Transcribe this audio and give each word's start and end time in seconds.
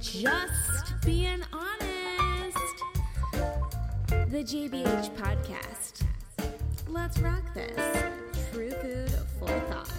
Just 0.00 0.94
being 1.04 1.42
honest. 1.52 2.56
The 4.30 4.42
JBH 4.42 5.14
podcast. 5.14 6.06
Let's 6.88 7.18
rock 7.18 7.42
this. 7.52 7.76
True 8.50 8.70
food 8.70 9.10
for 9.38 9.48
thought. 9.68 9.92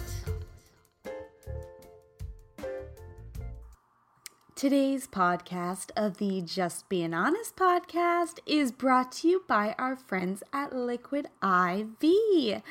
Today's 4.56 5.06
podcast 5.06 5.90
of 5.96 6.18
the 6.18 6.42
Just 6.42 6.88
Being 6.88 7.14
Honest 7.14 7.54
podcast 7.54 8.40
is 8.44 8.72
brought 8.72 9.12
to 9.12 9.28
you 9.28 9.44
by 9.46 9.76
our 9.78 9.94
friends 9.94 10.42
at 10.52 10.74
Liquid 10.74 11.26
IV. 11.42 12.62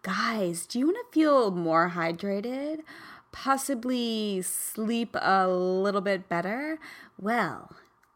Guys, 0.00 0.64
do 0.64 0.78
you 0.78 0.86
want 0.86 0.96
to 1.06 1.12
feel 1.12 1.50
more 1.50 1.92
hydrated? 1.94 2.78
Possibly 3.32 4.42
sleep 4.42 5.16
a 5.20 5.48
little 5.48 6.00
bit 6.00 6.28
better? 6.28 6.78
Well, 7.20 7.70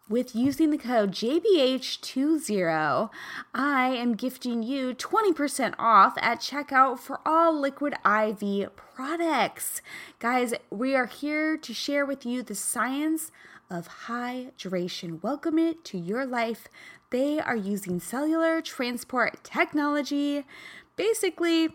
with 0.09 0.34
using 0.34 0.70
the 0.70 0.79
code 0.79 1.12
JBH20, 1.12 3.11
I 3.55 3.89
am 3.89 4.15
gifting 4.15 4.62
you 4.62 4.95
20% 4.95 5.75
off 5.79 6.15
at 6.20 6.41
checkout 6.41 6.98
for 6.98 7.20
all 7.25 7.59
Liquid 7.59 7.95
IV 8.05 8.77
products. 8.77 9.80
Guys, 10.19 10.55
we 10.70 10.95
are 10.95 11.06
here 11.06 11.56
to 11.56 11.73
share 11.73 12.05
with 12.05 12.27
you 12.27 12.42
the 12.42 12.55
science 12.55 13.31
of 13.70 13.89
hydration. 14.06 15.23
Welcome 15.23 15.59
it 15.59 15.84
to 15.87 15.97
your 15.97 16.27
life. 16.27 16.69
They 17.11 17.39
are 17.39 17.56
using 17.56 18.01
cellular 18.01 18.61
transport 18.61 19.42
technology. 19.45 20.45
Basically, 20.97 21.70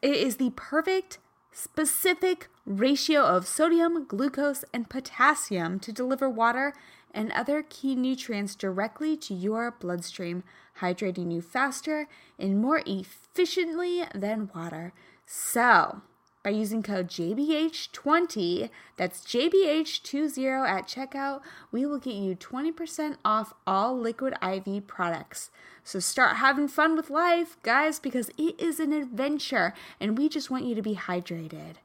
it 0.00 0.14
is 0.16 0.36
the 0.36 0.50
perfect 0.56 1.18
specific 1.54 2.48
ratio 2.66 3.22
of 3.22 3.46
sodium, 3.46 4.04
glucose, 4.04 4.64
and 4.74 4.90
potassium 4.90 5.78
to 5.80 5.92
deliver 5.92 6.28
water 6.28 6.74
and 7.12 7.30
other 7.32 7.62
key 7.62 7.94
nutrients 7.94 8.56
directly 8.56 9.16
to 9.16 9.32
your 9.32 9.70
bloodstream, 9.70 10.42
hydrating 10.80 11.32
you 11.32 11.40
faster 11.40 12.08
and 12.38 12.60
more 12.60 12.82
efficiently 12.84 14.04
than 14.12 14.50
water. 14.54 14.92
So, 15.24 16.02
by 16.44 16.50
using 16.50 16.82
code 16.82 17.08
JBH20, 17.08 18.68
that's 18.98 19.24
JBH20 19.24 20.68
at 20.68 20.86
checkout, 20.86 21.40
we 21.72 21.86
will 21.86 21.98
get 21.98 22.14
you 22.14 22.36
20% 22.36 23.16
off 23.24 23.54
all 23.66 23.98
Liquid 23.98 24.34
IV 24.42 24.86
products. 24.86 25.50
So 25.82 25.98
start 25.98 26.36
having 26.36 26.68
fun 26.68 26.96
with 26.96 27.08
life, 27.08 27.56
guys, 27.62 27.98
because 27.98 28.28
it 28.36 28.60
is 28.60 28.78
an 28.78 28.92
adventure 28.92 29.72
and 29.98 30.18
we 30.18 30.28
just 30.28 30.50
want 30.50 30.66
you 30.66 30.74
to 30.74 30.82
be 30.82 30.94
hydrated. 30.94 31.76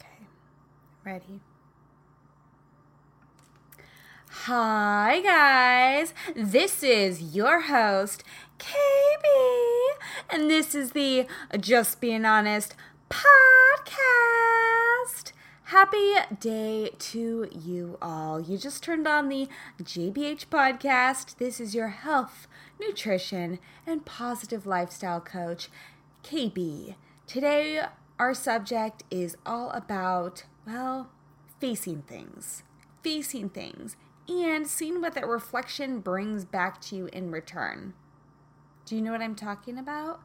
Okay, 0.00 0.26
ready? 1.04 1.40
Hi, 4.30 5.20
guys. 5.22 6.14
This 6.34 6.82
is 6.82 7.34
your 7.34 7.62
host, 7.62 8.24
KB, 8.58 9.24
and 10.30 10.50
this 10.50 10.74
is 10.74 10.90
the 10.90 11.26
Just 11.60 12.00
Being 12.00 12.24
Honest 12.24 12.74
podcast. 13.08 13.92
Happy 15.64 16.14
day 16.40 16.90
to 16.98 17.48
you 17.52 17.98
all. 18.02 18.40
You 18.40 18.58
just 18.58 18.82
turned 18.82 19.06
on 19.06 19.28
the 19.28 19.48
JBH 19.80 20.46
podcast. 20.46 21.36
This 21.36 21.60
is 21.60 21.74
your 21.74 21.88
health, 21.88 22.48
nutrition, 22.80 23.60
and 23.86 24.04
positive 24.04 24.66
lifestyle 24.66 25.20
coach, 25.20 25.68
KB. 26.24 26.96
Today, 27.26 27.82
our 28.18 28.34
subject 28.34 29.04
is 29.10 29.36
all 29.46 29.70
about, 29.70 30.44
well, 30.66 31.10
facing 31.60 32.02
things. 32.02 32.64
Facing 33.02 33.50
things 33.50 33.96
and 34.28 34.66
seeing 34.66 35.00
what 35.00 35.14
that 35.14 35.26
reflection 35.28 36.00
brings 36.00 36.44
back 36.44 36.80
to 36.82 36.96
you 36.96 37.06
in 37.12 37.30
return. 37.30 37.94
Do 38.88 38.96
you 38.96 39.02
know 39.02 39.12
what 39.12 39.20
I'm 39.20 39.34
talking 39.34 39.76
about? 39.76 40.22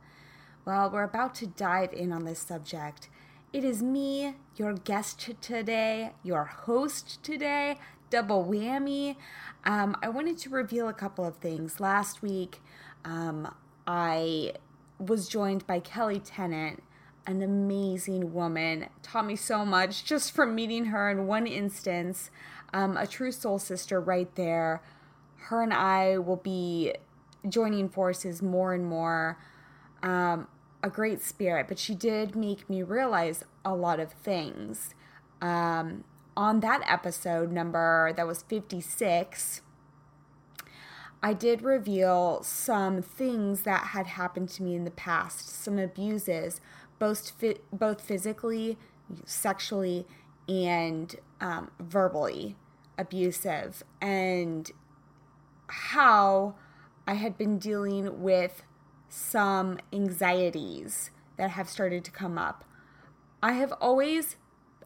Well, 0.64 0.90
we're 0.90 1.04
about 1.04 1.36
to 1.36 1.48
dive 1.48 1.92
in 1.92 2.14
on 2.14 2.24
this 2.24 2.40
subject. 2.40 3.10
It 3.52 3.66
is 3.66 3.84
me, 3.84 4.36
your 4.56 4.72
guest 4.72 5.30
today, 5.42 6.14
your 6.24 6.46
host 6.46 7.22
today, 7.24 7.78
double 8.10 8.46
whammy. 8.46 9.18
Um, 9.66 9.98
I 10.02 10.08
wanted 10.08 10.38
to 10.38 10.50
reveal 10.50 10.88
a 10.88 10.94
couple 10.94 11.26
of 11.26 11.36
things. 11.40 11.82
Last 11.82 12.22
week, 12.22 12.62
um, 13.04 13.54
I 13.86 14.54
was 14.98 15.28
joined 15.28 15.68
by 15.68 15.82
Kelly 15.82 16.20
Tennant, 16.20 16.84
an 17.28 17.42
amazing 17.42 18.34
woman, 18.34 18.88
taught 19.02 19.26
me 19.26 19.36
so 19.36 19.66
much 19.66 20.06
just 20.06 20.32
from 20.32 20.56
meeting 20.56 20.86
her 20.86 21.12
in 21.12 21.28
one 21.28 21.48
instance 21.48 22.32
um, 22.74 22.96
a 22.96 23.08
true 23.08 23.34
soul 23.34 23.60
sister 23.60 24.00
right 24.00 24.34
there. 24.36 24.82
Her 25.36 25.62
and 25.62 25.74
I 25.74 26.18
will 26.18 26.38
be 26.38 26.94
joining 27.48 27.90
forces 27.90 28.42
more 28.42 28.74
and 28.74 28.86
more. 28.86 29.38
Um, 30.02 30.48
a 30.84 30.90
great 30.90 31.22
spirit, 31.22 31.68
but 31.70 31.80
she 31.80 31.96
did 31.96 32.36
make 32.36 32.70
me 32.70 32.84
realize 32.84 33.46
a 33.64 33.74
lot 33.74 34.00
of 34.00 34.12
things. 34.12 34.94
Um, 35.42 36.04
on 36.36 36.60
that 36.60 36.82
episode 36.88 37.52
number 37.52 38.12
that 38.18 38.28
was 38.28 38.44
56, 38.44 39.62
I 41.22 41.34
did 41.34 41.62
reveal 41.62 42.44
some 42.44 43.02
things 43.02 43.64
that 43.64 43.88
had 43.88 44.08
happened 44.08 44.50
to 44.50 44.64
me 44.64 44.76
in 44.76 44.84
the 44.84 44.92
past, 44.92 45.48
some 45.48 45.80
abuses, 45.80 46.60
both 47.00 47.30
fi- 47.30 47.60
both 47.72 48.02
physically, 48.02 48.78
sexually, 49.26 50.06
and 50.50 51.16
um, 51.40 51.72
verbally 51.80 52.58
abusive 52.98 53.84
and 54.02 54.72
how 55.68 56.56
I 57.06 57.16
had 57.16 57.38
been 57.38 57.58
dealing 57.58 58.22
with 58.22 58.64
some 59.10 59.80
anxieties 59.92 61.12
that 61.38 61.52
have 61.52 61.70
started 61.70 62.04
to 62.06 62.12
come 62.12 62.38
up. 62.38 62.64
I 63.42 63.54
have 63.54 63.74
always, 63.74 64.38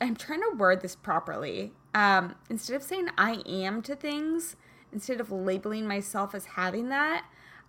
I'm 0.01 0.16
trying 0.16 0.41
to 0.41 0.55
word 0.55 0.81
this 0.81 0.95
properly. 0.95 1.73
Um, 1.94 2.35
instead 2.50 2.75
of 2.75 2.83
saying 2.83 3.09
I 3.17 3.44
am 3.45 3.81
to 3.83 3.95
things, 3.95 4.55
instead 4.91 5.22
of 5.22 5.31
labeling 5.31 5.88
myself 5.88 6.33
as 6.33 6.45
having 6.45 6.89
that, 6.89 7.25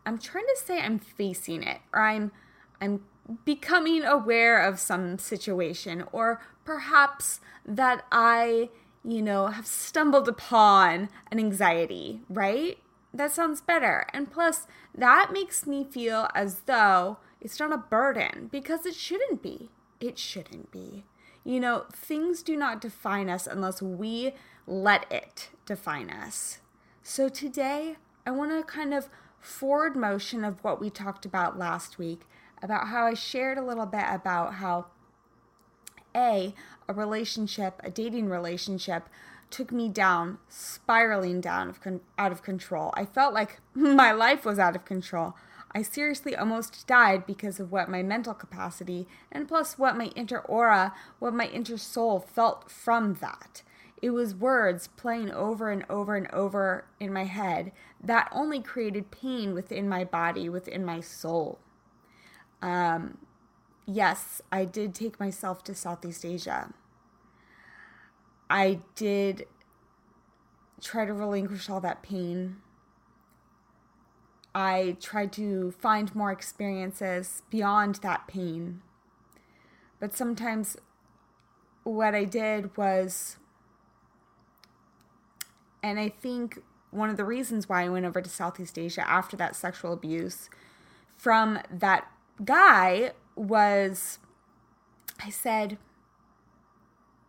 I'm 0.07 0.19
trying 0.19 0.47
to 0.47 0.61
say 0.63 0.81
I'm 0.81 0.99
facing 0.99 1.63
it 1.63 1.81
or 1.93 2.01
I'm, 2.03 2.33
I'm 2.81 3.03
becoming 3.45 4.05
aware 4.05 4.61
of 4.61 4.81
some 4.81 5.19
situation 5.19 6.05
or 6.13 6.41
perhaps 6.65 7.41
that 7.67 8.05
I 8.11 8.71
you 9.05 9.23
know, 9.23 9.47
have 9.47 9.67
stumbled 9.67 10.29
upon 10.29 11.09
an 11.31 11.39
anxiety, 11.39 12.21
right? 12.29 12.79
That 13.13 13.33
sounds 13.33 13.61
better. 13.61 14.07
And 14.13 14.31
plus, 14.31 14.67
that 14.95 15.31
makes 15.33 15.67
me 15.67 15.85
feel 15.85 16.29
as 16.35 16.61
though 16.61 17.19
it's 17.41 17.59
not 17.59 17.73
a 17.73 17.79
burden 17.79 18.49
because 18.51 18.85
it 18.85 18.95
shouldn't 18.95 19.43
be. 19.43 19.71
It 20.01 20.19
shouldn't 20.19 20.71
be. 20.71 21.05
You 21.45 21.61
know, 21.61 21.87
things 21.93 22.43
do 22.43 22.57
not 22.57 22.81
define 22.81 23.31
us 23.31 23.47
unless 23.47 23.81
we 23.81 24.35
let 24.67 25.11
it 25.11 25.51
define 25.65 26.11
us. 26.11 26.59
So 27.03 27.29
today, 27.29 27.97
I 28.27 28.31
want 28.33 28.51
to 28.51 28.63
kind 28.63 28.93
of 28.93 29.09
forward 29.41 29.97
motion 29.97 30.45
of 30.45 30.63
what 30.63 30.81
we 30.81 30.91
talked 30.91 31.25
about 31.25 31.59
last 31.59 31.99
week 31.99 32.23
about 32.63 32.89
how 32.89 33.07
I 33.07 33.15
shared 33.15 33.57
a 33.57 33.65
little 33.65 33.87
bit 33.87 34.05
about 34.11 34.55
how 34.55 34.87
a, 36.15 36.55
a 36.89 36.93
relationship, 36.93 37.81
a 37.85 37.91
dating 37.91 38.29
relationship, 38.29 39.09
took 39.51 39.73
me 39.73 39.89
down, 39.89 40.39
spiraling 40.49 41.41
down 41.41 41.69
of 41.69 41.81
con- 41.81 42.01
out 42.17 42.33
of 42.33 42.43
control. 42.43 42.93
I 42.95 43.05
felt 43.05 43.35
like 43.35 43.61
my 43.75 44.13
life 44.13 44.45
was 44.45 44.59
out 44.59 44.77
of 44.77 44.85
control. 44.85 45.35
I 45.73 45.83
seriously 45.83 46.35
almost 46.35 46.87
died 46.87 47.27
because 47.27 47.61
of 47.61 47.71
what 47.71 47.91
my 47.91 48.03
mental 48.03 48.35
capacity 48.35 49.07
and 49.31 49.47
plus 49.47 49.79
what 49.79 49.99
my 49.99 50.07
inner 50.17 50.39
aura, 50.39 50.95
what 51.19 51.35
my 51.35 51.47
inner 51.47 51.77
soul 51.77 52.21
felt 52.21 52.71
from 52.71 53.15
that. 53.15 53.63
It 54.01 54.11
was 54.11 54.35
words 54.35 54.89
playing 54.89 55.31
over 55.31 55.71
and 55.71 55.85
over 55.91 56.17
and 56.17 56.29
over 56.33 56.87
in 57.01 57.13
my 57.13 57.25
head 57.25 57.73
that 58.03 58.31
only 58.33 58.61
created 58.61 59.11
pain 59.11 59.55
within 59.55 59.89
my 59.89 60.05
body, 60.05 60.49
within 60.49 60.85
my 60.85 61.01
soul. 61.01 61.59
Um, 62.63 63.19
yes, 63.87 64.41
I 64.53 64.65
did 64.65 64.95
take 64.95 65.19
myself 65.19 65.65
to 65.65 65.75
Southeast 65.75 66.25
Asia. 66.25 66.73
I 68.51 68.81
did 68.95 69.47
try 70.81 71.05
to 71.05 71.13
relinquish 71.13 71.69
all 71.69 71.81
that 71.81 72.03
pain. 72.03 72.57
I 74.55 74.97
tried 75.01 75.33
to 75.35 75.73
find 75.73 76.15
more 76.15 76.33
experiences 76.33 77.43
beyond 77.51 77.97
that 77.97 78.27
pain. 78.27 78.83
But 80.01 80.15
sometimes 80.15 80.77
what 81.85 82.15
I 82.15 82.25
did 82.25 82.77
was, 82.77 83.37
and 85.83 85.99
I 85.99 86.09
think 86.09 86.63
one 86.91 87.11
of 87.11 87.17
the 87.17 87.25
reasons 87.25 87.69
why 87.69 87.85
I 87.85 87.89
went 87.89 88.07
over 88.07 88.23
to 88.23 88.31
Southeast 88.31 88.79
Asia 88.79 89.09
after 89.09 89.37
that 89.37 89.55
sexual 89.55 89.93
abuse 89.93 90.49
from 91.17 91.61
that 91.71 92.11
guy 92.45 93.13
was 93.37 94.19
I 95.23 95.31
said, 95.31 95.79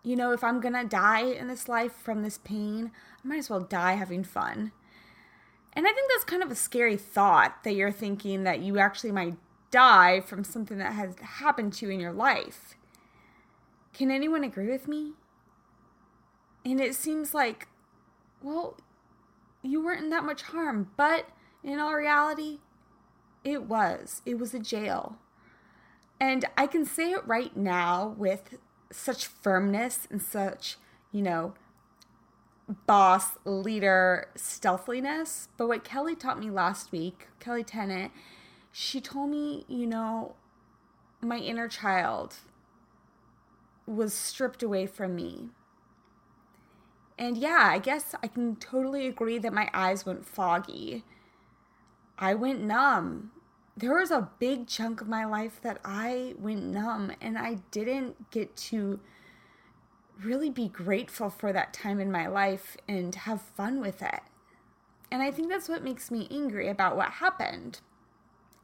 you 0.04 0.16
know, 0.16 0.32
if 0.32 0.44
I'm 0.44 0.60
gonna 0.60 0.86
die 0.86 1.24
in 1.24 1.48
this 1.48 1.68
life 1.68 1.94
from 1.94 2.24
this 2.24 2.38
pain, 2.38 2.92
I 3.24 3.28
might 3.28 3.40
as 3.40 3.50
well 3.50 3.60
die 3.60 3.94
having 3.94 4.24
fun. 4.24 4.72
And 5.74 5.86
I 5.88 5.94
think 5.94 6.10
that's 6.10 6.24
kind 6.24 6.44
of 6.44 6.52
a 6.52 6.56
scary 6.56 6.98
thought 6.98 7.64
that 7.64 7.76
you're 7.76 7.92
thinking 7.92 8.44
that 8.44 8.60
you 8.60 8.80
actually 8.80 9.12
might 9.12 9.36
die 9.72 10.20
from 10.22 10.44
something 10.44 10.78
that 10.80 10.94
has 10.94 11.16
happened 11.20 11.74
to 11.74 11.86
you 11.86 11.92
in 11.92 12.00
your 12.00 12.12
life. 12.12 12.76
Can 13.94 14.12
anyone 14.12 14.44
agree 14.44 14.70
with 14.70 14.88
me? 14.88 15.14
And 16.66 16.80
it 16.82 16.96
seems 16.96 17.34
like, 17.34 17.68
well, 18.42 18.78
you 19.62 19.84
weren't 19.84 20.04
in 20.04 20.10
that 20.10 20.24
much 20.24 20.44
harm, 20.44 20.92
but 20.98 21.30
in 21.64 21.80
all 21.80 21.94
reality, 21.94 22.60
it 23.44 23.64
was. 23.64 24.22
It 24.26 24.40
was 24.40 24.54
a 24.54 24.60
jail. 24.60 25.18
And 26.20 26.46
I 26.58 26.68
can 26.68 26.86
say 26.86 27.12
it 27.12 27.26
right 27.26 27.56
now 27.56 28.16
with 28.18 28.56
such 28.92 29.28
firmness 29.28 30.08
and 30.10 30.22
such, 30.22 30.78
you 31.12 31.22
know, 31.22 31.54
boss, 32.86 33.38
leader, 33.46 34.30
stealthiness. 34.36 35.48
But 35.58 35.68
what 35.68 35.84
Kelly 35.84 36.16
taught 36.16 36.40
me 36.40 36.50
last 36.50 36.92
week, 36.92 37.28
Kelly 37.40 37.64
Tennant, 37.64 38.12
she 38.72 39.02
told 39.02 39.30
me, 39.32 39.66
you 39.68 39.88
know, 39.88 40.36
my 41.22 41.38
inner 41.38 41.68
child 41.68 42.36
was 43.86 44.14
stripped 44.14 44.64
away 44.64 44.86
from 44.86 45.16
me. 45.16 45.50
And 47.18 47.38
yeah, 47.38 47.68
I 47.72 47.80
guess 47.80 48.16
I 48.24 48.28
can 48.28 48.56
totally 48.56 49.06
agree 49.08 49.40
that 49.40 49.52
my 49.52 49.70
eyes 49.74 50.06
went 50.06 50.26
foggy. 50.26 51.04
I 52.18 52.34
went 52.34 52.62
numb. 52.62 53.32
There 53.80 53.96
was 53.96 54.12
a 54.12 54.30
big 54.40 54.68
chunk 54.68 55.00
of 55.00 55.08
my 55.08 55.24
life 55.24 55.62
that 55.62 55.80
I 55.86 56.34
went 56.38 56.66
numb 56.66 57.14
and 57.22 57.38
I 57.38 57.60
didn't 57.72 58.30
get 58.30 58.58
to 58.58 59.00
really 60.22 60.50
be 60.50 60.68
grateful 60.68 61.30
for 61.30 61.54
that 61.54 61.74
time 61.74 62.02
in 62.02 62.12
my 62.12 62.28
life 62.28 62.76
and 62.90 63.16
have 63.16 63.42
fun 63.42 63.80
with 63.80 64.02
it. 64.02 64.20
And 65.10 65.22
I 65.22 65.32
think 65.32 65.48
that's 65.48 65.70
what 65.70 65.82
makes 65.82 66.12
me 66.12 66.28
angry 66.30 66.68
about 66.68 66.98
what 66.98 67.10
happened. 67.10 67.80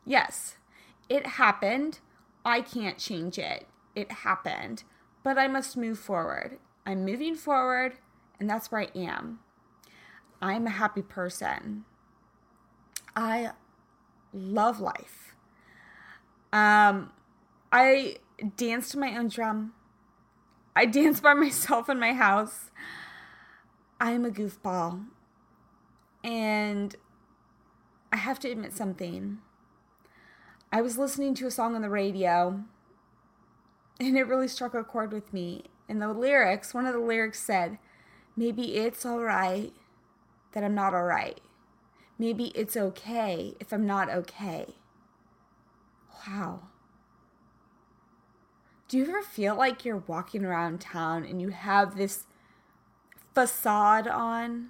Yes, 0.04 0.58
it 1.08 1.26
happened. 1.26 2.00
I 2.44 2.60
can't 2.60 2.98
change 2.98 3.40
it. 3.40 3.68
It 3.96 4.12
happened. 4.12 4.84
But 5.24 5.38
I 5.38 5.48
must 5.48 5.78
move 5.78 5.98
forward. 5.98 6.60
I'm 6.86 7.06
moving 7.06 7.36
forward, 7.36 7.94
and 8.38 8.50
that's 8.50 8.70
where 8.70 8.82
I 8.82 8.90
am. 8.94 9.40
I'm 10.42 10.68
a 10.68 10.72
happy 10.72 11.02
person. 11.02 11.86
I 13.16 13.52
love 14.36 14.80
life. 14.80 15.36
Um, 16.52 17.12
I 17.72 18.18
dance 18.58 18.90
to 18.90 19.00
my 19.00 19.18
own 19.18 19.30
drum. 19.30 19.74
I 20.76 20.86
dance 20.86 21.20
by 21.20 21.34
myself 21.34 21.90
in 21.90 22.00
my 22.00 22.14
house. 22.14 22.72
I'm 24.00 24.26
a 24.26 24.30
goofball. 24.30 25.06
And 26.24 26.96
I 28.12 28.18
have 28.18 28.40
to 28.40 28.50
admit 28.50 28.74
something. 28.74 29.40
I 30.72 30.82
was 30.82 30.98
listening 30.98 31.36
to 31.36 31.48
a 31.48 31.52
song 31.52 31.76
on 31.76 31.82
the 31.82 31.90
radio 31.90 32.64
and 34.00 34.18
it 34.18 34.28
really 34.28 34.48
struck 34.48 34.74
a 34.74 34.84
chord 34.84 35.14
with 35.14 35.34
me. 35.34 35.66
In 35.88 36.00
the 36.00 36.12
lyrics, 36.12 36.74
one 36.74 36.86
of 36.86 36.94
the 36.94 37.00
lyrics 37.00 37.40
said, 37.40 37.78
Maybe 38.36 38.76
it's 38.76 39.06
alright 39.06 39.74
that 40.52 40.64
I'm 40.64 40.76
not 40.76 40.94
alright. 40.94 41.40
Maybe 42.18 42.46
it's 42.56 42.78
okay 42.78 43.56
if 43.60 43.74
I'm 43.74 43.86
not 43.86 44.10
okay. 44.10 44.76
Wow. 46.28 46.62
Do 48.88 48.98
you 48.98 49.04
ever 49.04 49.22
feel 49.22 49.56
like 49.56 49.84
you're 49.84 50.04
walking 50.08 50.46
around 50.46 50.80
town 50.80 51.26
and 51.26 51.42
you 51.42 51.50
have 51.50 51.98
this 51.98 52.26
facade 53.34 54.08
on? 54.08 54.70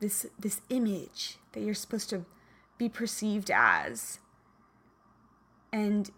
This 0.00 0.26
this 0.38 0.60
image 0.68 1.38
that 1.52 1.62
you're 1.62 1.72
supposed 1.74 2.10
to 2.10 2.26
be 2.76 2.88
perceived 2.88 3.50
as. 3.50 4.18
And 5.72 6.10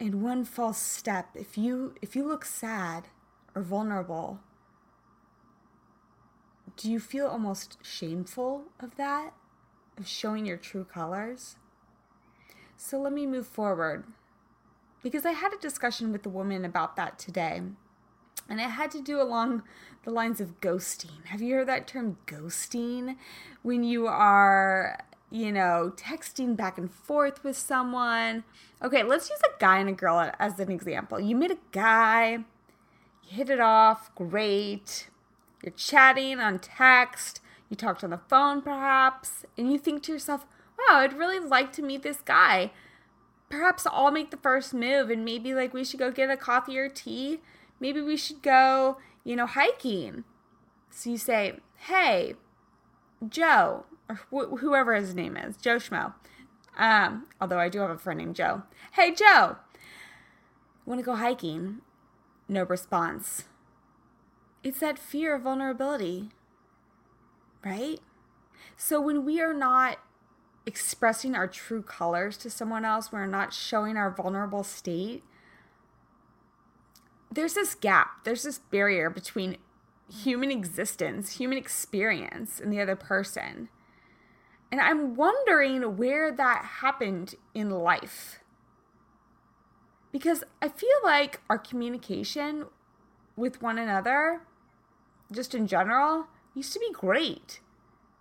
in 0.00 0.22
one 0.22 0.44
false 0.44 0.78
step, 0.78 1.28
if 1.34 1.56
you 1.56 1.94
if 2.02 2.16
you 2.16 2.26
look 2.26 2.44
sad 2.44 3.08
or 3.54 3.62
vulnerable, 3.62 4.40
do 6.76 6.90
you 6.90 7.00
feel 7.00 7.26
almost 7.26 7.78
shameful 7.82 8.64
of 8.80 8.96
that? 8.96 9.32
Of 9.96 10.06
showing 10.06 10.46
your 10.46 10.56
true 10.56 10.84
colors? 10.84 11.56
So 12.76 13.00
let 13.00 13.12
me 13.12 13.26
move 13.26 13.46
forward 13.46 14.04
because 15.02 15.26
I 15.26 15.32
had 15.32 15.52
a 15.52 15.58
discussion 15.58 16.12
with 16.12 16.24
a 16.26 16.30
woman 16.30 16.64
about 16.64 16.96
that 16.96 17.18
today. 17.18 17.62
And 18.48 18.60
it 18.60 18.70
had 18.70 18.90
to 18.92 19.02
do 19.02 19.20
along 19.20 19.62
the 20.04 20.10
lines 20.10 20.40
of 20.40 20.60
ghosting. 20.60 21.24
Have 21.26 21.42
you 21.42 21.54
heard 21.54 21.68
that 21.68 21.86
term 21.86 22.16
ghosting? 22.26 23.16
When 23.62 23.84
you 23.84 24.06
are, 24.06 25.04
you 25.30 25.52
know, 25.52 25.92
texting 25.96 26.56
back 26.56 26.78
and 26.78 26.90
forth 26.90 27.44
with 27.44 27.56
someone. 27.56 28.44
Okay, 28.82 29.02
let's 29.02 29.28
use 29.28 29.40
a 29.40 29.58
guy 29.60 29.78
and 29.78 29.90
a 29.90 29.92
girl 29.92 30.30
as 30.38 30.58
an 30.60 30.70
example. 30.70 31.20
You 31.20 31.36
meet 31.36 31.50
a 31.50 31.58
guy, 31.72 32.44
you 33.24 33.36
hit 33.36 33.50
it 33.50 33.60
off, 33.60 34.14
great. 34.14 35.10
You're 35.62 35.72
chatting 35.72 36.38
on 36.38 36.58
text, 36.58 37.40
you 37.68 37.76
talked 37.76 38.04
on 38.04 38.10
the 38.10 38.20
phone 38.28 38.62
perhaps, 38.62 39.44
and 39.56 39.72
you 39.72 39.78
think 39.78 40.02
to 40.04 40.12
yourself, 40.12 40.46
wow, 40.78 40.98
I'd 40.98 41.18
really 41.18 41.40
like 41.40 41.72
to 41.72 41.82
meet 41.82 42.02
this 42.02 42.20
guy 42.20 42.70
perhaps 43.48 43.86
I'll 43.90 44.10
make 44.10 44.30
the 44.30 44.36
first 44.36 44.74
move 44.74 45.10
and 45.10 45.24
maybe 45.24 45.54
like 45.54 45.72
we 45.72 45.84
should 45.84 45.98
go 45.98 46.10
get 46.10 46.30
a 46.30 46.36
coffee 46.36 46.78
or 46.78 46.88
tea. 46.88 47.40
Maybe 47.80 48.00
we 48.00 48.16
should 48.16 48.42
go, 48.42 48.98
you 49.24 49.36
know, 49.36 49.46
hiking. 49.46 50.24
So 50.90 51.10
you 51.10 51.18
say, 51.18 51.58
hey, 51.76 52.34
Joe, 53.26 53.86
or 54.08 54.20
wh- 54.30 54.58
whoever 54.58 54.94
his 54.94 55.14
name 55.14 55.36
is, 55.36 55.56
Joe 55.56 55.76
Schmo. 55.76 56.14
Um, 56.76 57.26
although 57.40 57.58
I 57.58 57.68
do 57.68 57.80
have 57.80 57.90
a 57.90 57.98
friend 57.98 58.18
named 58.18 58.36
Joe. 58.36 58.62
Hey, 58.92 59.14
Joe, 59.14 59.56
want 60.86 61.00
to 61.00 61.04
go 61.04 61.16
hiking? 61.16 61.78
No 62.48 62.64
response. 62.64 63.44
It's 64.62 64.80
that 64.80 64.98
fear 64.98 65.34
of 65.34 65.42
vulnerability, 65.42 66.30
right? 67.64 68.00
So 68.76 69.00
when 69.00 69.24
we 69.24 69.40
are 69.40 69.54
not 69.54 69.98
expressing 70.66 71.34
our 71.34 71.48
true 71.48 71.82
colors 71.82 72.36
to 72.38 72.50
someone 72.50 72.84
else, 72.84 73.10
we're 73.10 73.26
not 73.26 73.52
showing 73.52 73.96
our 73.96 74.10
vulnerable 74.10 74.62
state, 74.62 75.22
there's 77.30 77.54
this 77.54 77.74
gap, 77.74 78.24
there's 78.24 78.42
this 78.42 78.58
barrier 78.58 79.10
between 79.10 79.58
human 80.10 80.50
existence, 80.50 81.36
human 81.36 81.58
experience, 81.58 82.60
and 82.60 82.72
the 82.72 82.80
other 82.80 82.96
person. 82.96 83.68
And 84.70 84.80
I'm 84.80 85.14
wondering 85.14 85.96
where 85.96 86.30
that 86.30 86.64
happened 86.80 87.34
in 87.54 87.70
life. 87.70 88.40
Because 90.12 90.44
I 90.60 90.68
feel 90.68 90.88
like 91.04 91.40
our 91.48 91.58
communication 91.58 92.66
with 93.38 93.62
one 93.62 93.78
another, 93.78 94.42
just 95.32 95.54
in 95.54 95.66
general, 95.66 96.26
used 96.54 96.72
to 96.72 96.80
be 96.80 96.92
great. 96.92 97.60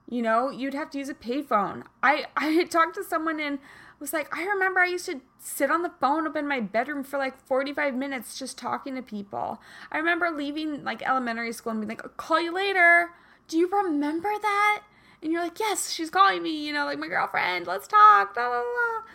You 0.09 0.21
know, 0.21 0.49
you'd 0.49 0.73
have 0.73 0.89
to 0.91 0.99
use 0.99 1.09
a 1.09 1.13
payphone. 1.13 1.83
I 2.01 2.27
I 2.37 2.63
talked 2.65 2.95
to 2.95 3.03
someone 3.03 3.39
and 3.39 3.59
was 3.99 4.13
like, 4.13 4.33
I 4.35 4.45
remember 4.45 4.79
I 4.79 4.87
used 4.87 5.07
to 5.07 5.21
sit 5.39 5.71
on 5.71 5.81
the 5.81 5.91
phone 5.99 6.27
up 6.27 6.35
in 6.35 6.47
my 6.47 6.59
bedroom 6.59 7.03
for 7.03 7.17
like 7.17 7.39
45 7.47 7.95
minutes 7.95 8.37
just 8.37 8.57
talking 8.57 8.95
to 8.95 9.01
people. 9.01 9.59
I 9.91 9.97
remember 9.97 10.29
leaving 10.29 10.83
like 10.83 11.07
elementary 11.07 11.51
school 11.51 11.71
and 11.71 11.81
being 11.81 11.89
like, 11.89 12.03
I'll 12.03 12.11
call 12.11 12.39
you 12.39 12.53
later. 12.53 13.09
Do 13.47 13.57
you 13.57 13.67
remember 13.69 14.29
that? 14.41 14.83
And 15.21 15.31
you're 15.31 15.41
like, 15.41 15.59
yes, 15.59 15.91
she's 15.91 16.11
calling 16.11 16.43
me, 16.43 16.51
you 16.51 16.71
know, 16.71 16.85
like 16.85 16.99
my 16.99 17.07
girlfriend, 17.07 17.65
let's 17.65 17.87
talk, 17.87 18.35
blah, 18.35 18.49
blah, 18.49 18.61
blah. 18.61 19.11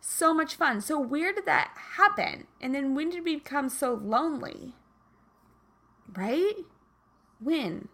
So 0.00 0.34
much 0.34 0.54
fun. 0.54 0.80
So, 0.82 1.00
where 1.00 1.32
did 1.32 1.46
that 1.46 1.72
happen? 1.96 2.46
And 2.60 2.74
then 2.74 2.94
when 2.94 3.10
did 3.10 3.24
we 3.24 3.36
become 3.36 3.68
so 3.68 3.94
lonely? 3.94 4.74
Right? 6.16 6.54
When? 7.40 7.88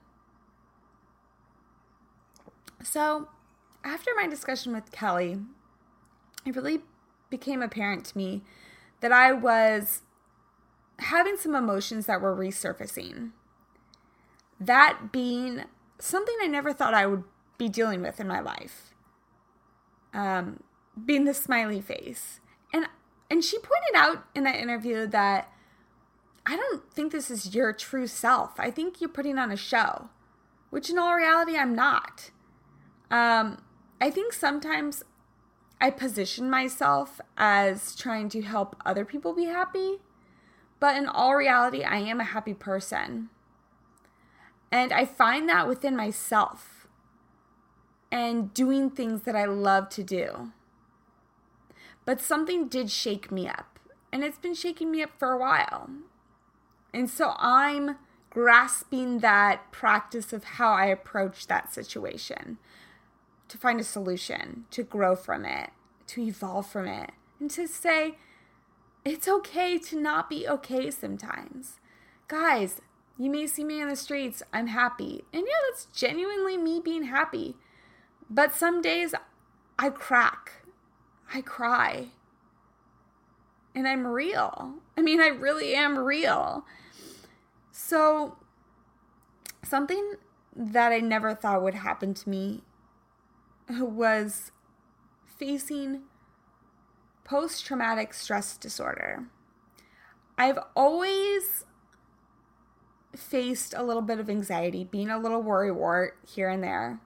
So, 2.82 3.28
after 3.84 4.10
my 4.16 4.26
discussion 4.26 4.72
with 4.72 4.92
Kelly, 4.92 5.38
it 6.46 6.56
really 6.56 6.80
became 7.30 7.62
apparent 7.62 8.04
to 8.06 8.16
me 8.16 8.42
that 9.00 9.12
I 9.12 9.32
was 9.32 10.02
having 10.98 11.36
some 11.36 11.54
emotions 11.54 12.06
that 12.06 12.20
were 12.20 12.34
resurfacing. 12.34 13.30
That 14.60 15.10
being 15.10 15.64
something 15.98 16.36
I 16.42 16.46
never 16.46 16.72
thought 16.72 16.94
I 16.94 17.06
would 17.06 17.24
be 17.58 17.68
dealing 17.68 18.02
with 18.02 18.20
in 18.20 18.28
my 18.28 18.40
life. 18.40 18.94
Um, 20.14 20.62
being 21.04 21.24
the 21.24 21.34
smiley 21.34 21.80
face. 21.80 22.40
And 22.72 22.86
and 23.30 23.42
she 23.42 23.58
pointed 23.58 23.96
out 23.96 24.24
in 24.34 24.44
that 24.44 24.56
interview 24.56 25.06
that 25.08 25.50
I 26.44 26.56
don't 26.56 26.92
think 26.92 27.12
this 27.12 27.30
is 27.30 27.54
your 27.54 27.72
true 27.72 28.06
self. 28.06 28.58
I 28.58 28.70
think 28.70 29.00
you're 29.00 29.08
putting 29.10 29.38
on 29.38 29.52
a 29.52 29.56
show, 29.56 30.08
which 30.70 30.90
in 30.90 30.98
all 30.98 31.14
reality 31.14 31.56
I'm 31.56 31.74
not. 31.74 32.30
Um, 33.10 33.62
I 34.00 34.10
think 34.10 34.32
sometimes 34.32 35.04
I 35.80 35.90
position 35.90 36.50
myself 36.50 37.20
as 37.36 37.94
trying 37.94 38.28
to 38.30 38.42
help 38.42 38.76
other 38.84 39.04
people 39.04 39.32
be 39.34 39.44
happy, 39.44 40.00
But 40.82 40.96
in 40.96 41.06
all 41.06 41.36
reality, 41.36 41.84
I 41.84 41.98
am 41.98 42.18
a 42.18 42.24
happy 42.24 42.54
person. 42.54 43.28
And 44.72 44.92
I 44.92 45.04
find 45.04 45.48
that 45.48 45.68
within 45.68 45.94
myself 45.94 46.88
and 48.10 48.52
doing 48.52 48.90
things 48.90 49.22
that 49.22 49.36
I 49.36 49.44
love 49.44 49.88
to 49.90 50.02
do. 50.02 50.50
But 52.04 52.20
something 52.20 52.66
did 52.66 52.90
shake 52.90 53.30
me 53.30 53.46
up, 53.46 53.78
and 54.12 54.24
it's 54.24 54.38
been 54.38 54.54
shaking 54.54 54.90
me 54.90 55.04
up 55.04 55.10
for 55.16 55.30
a 55.30 55.38
while. 55.38 55.88
And 56.92 57.08
so 57.08 57.34
I'm 57.38 57.96
grasping 58.30 59.18
that 59.18 59.70
practice 59.72 60.32
of 60.32 60.44
how 60.44 60.72
I 60.72 60.86
approach 60.86 61.46
that 61.46 61.72
situation 61.72 62.58
to 63.48 63.58
find 63.58 63.80
a 63.80 63.84
solution, 63.84 64.64
to 64.70 64.82
grow 64.82 65.14
from 65.14 65.44
it, 65.44 65.70
to 66.08 66.22
evolve 66.22 66.66
from 66.66 66.86
it, 66.86 67.10
and 67.38 67.50
to 67.50 67.66
say, 67.66 68.16
it's 69.04 69.28
okay 69.28 69.78
to 69.78 70.00
not 70.00 70.30
be 70.30 70.48
okay 70.48 70.90
sometimes. 70.90 71.80
Guys, 72.28 72.80
you 73.18 73.30
may 73.30 73.46
see 73.46 73.64
me 73.64 73.82
on 73.82 73.88
the 73.88 73.96
streets, 73.96 74.42
I'm 74.52 74.68
happy. 74.68 75.24
And 75.32 75.42
yeah, 75.46 75.58
that's 75.68 75.86
genuinely 75.86 76.56
me 76.56 76.80
being 76.82 77.04
happy. 77.04 77.56
But 78.30 78.54
some 78.54 78.80
days 78.80 79.14
I 79.78 79.90
crack, 79.90 80.64
I 81.34 81.42
cry. 81.42 82.08
And 83.74 83.88
I'm 83.88 84.06
real. 84.06 84.74
I 84.96 85.02
mean, 85.02 85.20
I 85.20 85.28
really 85.28 85.74
am 85.74 85.98
real. 85.98 86.64
So, 87.70 88.36
something 89.64 90.14
that 90.54 90.92
I 90.92 90.98
never 90.98 91.34
thought 91.34 91.62
would 91.62 91.74
happen 91.74 92.12
to 92.14 92.28
me 92.28 92.62
was 93.70 94.52
facing 95.24 96.02
post 97.24 97.64
traumatic 97.64 98.12
stress 98.12 98.56
disorder. 98.56 99.24
I've 100.36 100.58
always 100.76 101.64
faced 103.16 103.74
a 103.76 103.82
little 103.82 104.02
bit 104.02 104.18
of 104.18 104.28
anxiety, 104.28 104.84
being 104.84 105.10
a 105.10 105.18
little 105.18 105.42
worrywart 105.42 106.10
here 106.26 106.48
and 106.48 106.62
there. 106.62 107.00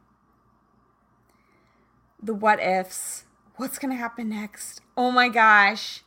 The 2.22 2.34
what 2.34 2.60
ifs. 2.60 3.24
What's 3.56 3.78
going 3.78 3.90
to 3.90 3.96
happen 3.96 4.28
next? 4.28 4.80
Oh 4.96 5.10
my 5.10 5.28
gosh. 5.28 6.02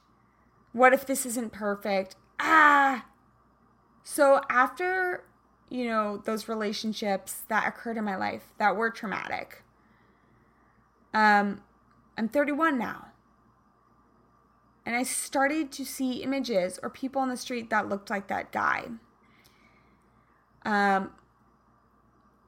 What 0.72 0.94
if 0.94 1.06
this 1.06 1.26
isn't 1.26 1.52
perfect? 1.52 2.16
Ah. 2.40 3.06
So 4.04 4.42
after, 4.50 5.24
you 5.70 5.86
know, 5.86 6.18
those 6.18 6.48
relationships 6.48 7.44
that 7.48 7.68
occurred 7.68 7.98
in 7.98 8.04
my 8.04 8.16
life 8.16 8.54
that 8.58 8.76
were 8.76 8.90
traumatic, 8.90 9.64
um, 11.14 11.62
I'm 12.18 12.28
31 12.28 12.78
now. 12.78 13.08
And 14.86 14.96
I 14.96 15.04
started 15.04 15.72
to 15.74 15.86
see 15.86 16.24
images 16.24 16.80
or 16.82 16.90
people 16.90 17.22
on 17.22 17.30
the 17.30 17.38
street 17.38 17.70
that 17.70 17.90
looked 17.90 18.10
like 18.10 18.28
that 18.28 18.52
guy. 18.52 18.86
Um, 20.66 21.12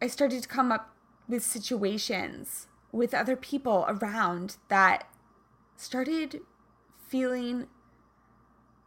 I 0.01 0.07
started 0.07 0.41
to 0.41 0.49
come 0.49 0.71
up 0.71 0.95
with 1.27 1.43
situations 1.43 2.67
with 2.91 3.13
other 3.13 3.35
people 3.35 3.85
around 3.87 4.57
that 4.67 5.07
started 5.77 6.41
feeling 7.07 7.67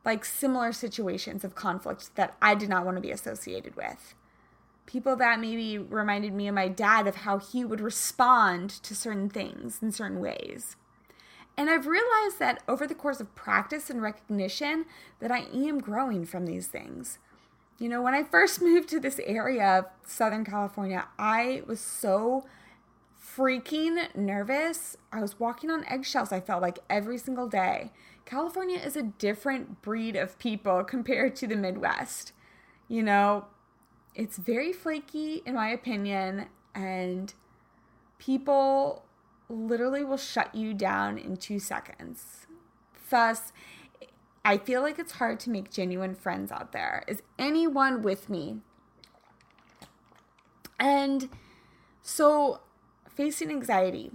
like 0.05 0.25
similar 0.25 0.73
situations 0.73 1.45
of 1.45 1.55
conflict 1.55 2.15
that 2.17 2.37
I 2.43 2.55
did 2.55 2.69
not 2.69 2.85
want 2.85 2.97
to 2.97 3.01
be 3.01 3.11
associated 3.11 3.77
with 3.77 4.15
people 4.87 5.17
that 5.17 5.41
maybe 5.41 5.79
reminded 5.79 6.33
me 6.33 6.49
of 6.49 6.55
my 6.55 6.69
dad 6.69 7.07
of 7.07 7.17
how 7.17 7.39
he 7.39 7.65
would 7.65 7.81
respond 7.81 8.71
to 8.71 8.95
certain 8.95 9.29
things 9.29 9.79
in 9.83 9.93
certain 9.93 10.21
ways. 10.21 10.77
And 11.57 11.71
I've 11.71 11.87
realized 11.87 12.39
that 12.41 12.63
over 12.67 12.87
the 12.87 12.95
course 12.95 13.21
of 13.21 13.35
practice 13.35 13.89
and 13.89 14.03
recognition 14.03 14.87
that 15.21 15.31
I 15.31 15.47
am 15.55 15.79
growing 15.79 16.25
from 16.25 16.47
these 16.47 16.67
things. 16.67 17.19
You 17.79 17.89
know, 17.89 18.03
when 18.03 18.15
I 18.15 18.25
first 18.25 18.61
moved 18.63 18.89
to 18.91 19.01
this 19.01 19.21
area 19.25 19.79
of 19.79 19.85
Southern 20.07 20.45
California, 20.45 21.07
I 21.19 21.63
was 21.67 21.81
so 21.81 22.45
freaking 23.37 24.15
nervous. 24.15 24.97
I 25.13 25.21
was 25.21 25.41
walking 25.41 25.71
on 25.71 25.85
eggshells, 25.87 26.33
I 26.33 26.41
felt 26.41 26.63
like 26.63 26.81
every 26.91 27.19
single 27.19 27.49
day. 27.49 27.91
California 28.25 28.79
is 28.79 28.97
a 28.97 29.03
different 29.03 29.83
breed 29.83 30.17
of 30.17 30.39
people 30.39 30.83
compared 30.85 31.37
to 31.37 31.47
the 31.47 31.57
Midwest. 31.57 32.33
You 32.89 33.03
know, 33.03 33.47
it's 34.15 34.39
very 34.39 34.73
flaky, 34.73 35.43
in 35.45 35.55
my 35.55 35.69
opinion, 35.69 36.47
and 36.75 37.35
people 38.19 39.05
literally 39.49 40.05
will 40.05 40.17
shut 40.17 40.55
you 40.55 40.73
down 40.73 41.19
in 41.19 41.37
two 41.37 41.59
seconds. 41.59 42.47
Thus, 43.11 43.53
I 44.45 44.59
feel 44.59 44.83
like 44.83 44.99
it's 44.99 45.13
hard 45.13 45.41
to 45.41 45.51
make 45.51 45.71
genuine 45.71 46.15
friends 46.15 46.51
out 46.51 46.73
there. 46.73 47.05
Is 47.07 47.23
anyone 47.39 48.03
with 48.03 48.29
me? 48.29 48.59
And 50.79 51.29
so, 52.03 52.61
facing 53.09 53.51
anxiety, 53.51 54.13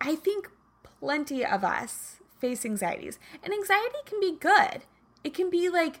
I 0.00 0.16
think 0.16 0.50
plenty 0.82 1.44
of 1.44 1.64
us 1.64 2.20
face 2.44 2.66
anxieties. 2.66 3.18
And 3.42 3.54
anxiety 3.54 3.98
can 4.04 4.20
be 4.20 4.36
good. 4.38 4.82
It 5.22 5.32
can 5.32 5.48
be 5.48 5.70
like 5.70 6.00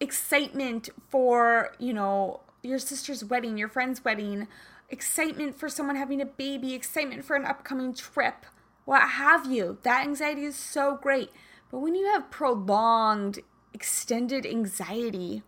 excitement 0.00 0.88
for, 1.08 1.76
you 1.78 1.92
know, 1.92 2.40
your 2.62 2.80
sister's 2.80 3.24
wedding, 3.24 3.56
your 3.56 3.68
friend's 3.68 4.04
wedding, 4.04 4.48
excitement 4.90 5.54
for 5.54 5.68
someone 5.68 5.94
having 5.94 6.20
a 6.20 6.26
baby, 6.26 6.74
excitement 6.74 7.24
for 7.24 7.36
an 7.36 7.44
upcoming 7.44 7.94
trip, 7.94 8.46
what 8.84 9.02
have 9.10 9.46
you. 9.46 9.78
That 9.82 10.02
anxiety 10.02 10.44
is 10.44 10.56
so 10.56 10.98
great. 11.00 11.30
But 11.70 11.78
when 11.78 11.94
you 11.94 12.06
have 12.06 12.32
prolonged, 12.32 13.38
extended 13.72 14.44
anxiety, 14.44 15.44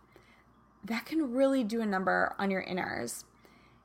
that 0.85 1.05
can 1.05 1.33
really 1.33 1.65
do 1.65 1.81
a 1.81 1.85
number 1.85 2.33
on 2.39 2.49
your 2.49 2.63
inners. 2.63 3.25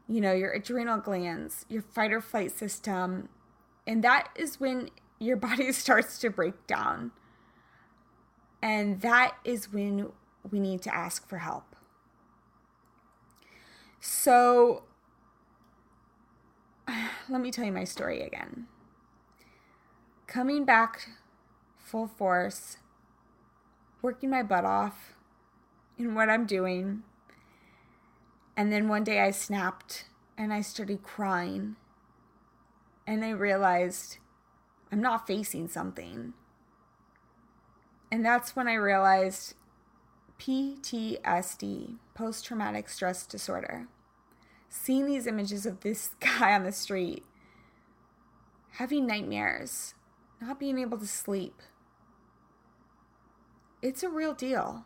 You 0.07 0.21
know, 0.21 0.33
your 0.33 0.53
adrenal 0.53 0.99
glands, 0.99 1.67
your 1.69 1.83
fight 1.83 2.13
or 2.13 2.21
flight 2.21 2.53
system. 2.53 3.29
And 3.89 4.05
that 4.05 4.29
is 4.37 4.61
when 4.61 4.91
your 5.23 5.37
body 5.37 5.73
starts 5.73 6.19
to 6.19 6.31
break 6.31 6.67
down. 6.67 7.13
And 8.61 9.01
that 9.01 9.37
is 9.45 9.73
when 9.73 10.13
we 10.51 10.61
need 10.61 10.83
to 10.83 10.95
ask 10.95 11.29
for 11.29 11.39
help. 11.39 11.75
So, 14.01 14.85
let 17.29 17.41
me 17.41 17.51
tell 17.51 17.65
you 17.65 17.73
my 17.73 17.85
story 17.85 18.21
again. 18.23 18.67
Coming 20.27 20.65
back 20.65 21.09
full 21.79 22.07
force, 22.07 22.79
working 24.01 24.31
my 24.31 24.43
butt 24.43 24.65
off 24.65 25.15
in 25.99 26.15
what 26.15 26.31
I'm 26.31 26.47
doing. 26.47 27.03
And 28.57 28.73
then 28.73 28.89
one 28.89 29.05
day 29.05 29.21
I 29.21 29.31
snapped 29.31 30.07
and 30.39 30.53
I 30.53 30.61
started 30.61 31.03
crying. 31.03 31.77
And 33.07 33.25
I 33.25 33.31
realized 33.31 34.19
I'm 34.93 35.01
not 35.01 35.27
facing 35.27 35.69
something. 35.69 36.35
And 38.11 38.25
that's 38.25 38.55
when 38.55 38.69
I 38.69 38.75
realized 38.75 39.55
PTSD, 40.39 41.97
post 42.13 42.45
traumatic 42.45 42.91
stress 42.91 43.25
disorder. 43.25 43.89
Seeing 44.69 45.07
these 45.07 45.27
images 45.27 45.65
of 45.65 45.81
this 45.81 46.11
guy 46.21 46.53
on 46.53 46.65
the 46.65 46.73
street, 46.73 47.25
having 48.73 49.07
nightmares, 49.07 49.95
not 50.43 50.61
being 50.61 50.79
able 50.79 50.99
to 50.99 51.07
sleep. 51.07 51.63
It's 53.81 54.03
a 54.03 54.11
real 54.11 54.35
deal. 54.35 54.85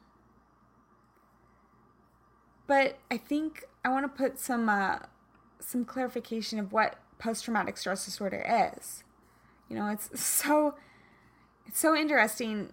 But 2.68 2.98
I 3.10 3.16
think 3.16 3.64
I 3.84 3.88
want 3.88 4.04
to 4.04 4.22
put 4.22 4.38
some 4.38 4.68
uh, 4.68 4.98
some 5.58 5.84
clarification 5.84 6.58
of 6.58 6.72
what 6.72 6.96
post 7.18 7.44
traumatic 7.44 7.76
stress 7.76 8.04
disorder 8.04 8.72
is. 8.76 9.04
You 9.68 9.76
know, 9.76 9.88
it's 9.88 10.20
so 10.20 10.74
it's 11.66 11.78
so 11.78 11.96
interesting 11.96 12.72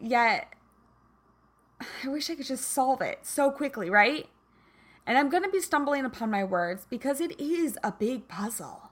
yet 0.00 0.52
I 2.04 2.08
wish 2.08 2.30
I 2.30 2.34
could 2.34 2.46
just 2.46 2.70
solve 2.70 3.00
it 3.00 3.20
so 3.22 3.50
quickly, 3.50 3.90
right? 3.90 4.28
And 5.06 5.18
I'm 5.18 5.28
going 5.28 5.42
to 5.42 5.50
be 5.50 5.60
stumbling 5.60 6.04
upon 6.04 6.30
my 6.30 6.44
words 6.44 6.86
because 6.88 7.20
it 7.20 7.40
is 7.40 7.78
a 7.82 7.92
big 7.92 8.28
puzzle. 8.28 8.90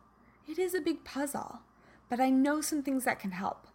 It 0.49 0.59
is 0.59 0.75
a 0.75 0.81
big 0.81 1.05
puzzle, 1.05 1.61
but 2.09 2.21
I 2.21 2.31
know 2.31 2.61
some 2.61 2.83
things 2.83 3.05
that 3.05 3.21
can 3.21 3.31
help. 3.33 3.69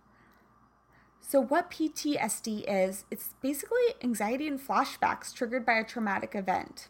So, 1.22 1.40
what 1.42 1.72
PTSD 1.72 2.66
is, 2.68 3.06
it's 3.10 3.34
basically 3.42 3.96
anxiety 4.04 4.48
and 4.48 4.60
flashbacks 4.60 5.34
triggered 5.34 5.66
by 5.66 5.74
a 5.74 5.84
traumatic 5.84 6.36
event. 6.36 6.90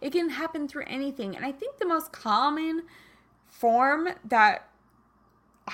It 0.00 0.10
can 0.12 0.30
happen 0.30 0.66
through 0.66 0.84
anything, 0.86 1.36
and 1.36 1.44
I 1.44 1.52
think 1.52 1.78
the 1.78 1.86
most 1.86 2.10
common 2.10 2.82
form 3.46 4.08
that 4.24 4.69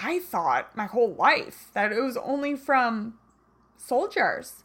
I 0.02 0.18
thought 0.18 0.76
my 0.76 0.86
whole 0.86 1.14
life 1.14 1.70
that 1.72 1.92
it 1.92 2.00
was 2.00 2.16
only 2.16 2.54
from 2.54 3.14
soldiers 3.76 4.64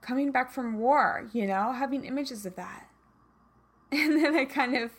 coming 0.00 0.32
back 0.32 0.50
from 0.50 0.78
war, 0.78 1.28
you 1.32 1.46
know, 1.46 1.72
having 1.72 2.04
images 2.04 2.44
of 2.44 2.56
that. 2.56 2.88
And 3.92 4.24
then 4.24 4.34
I 4.34 4.46
kind 4.46 4.74
of 4.74 4.90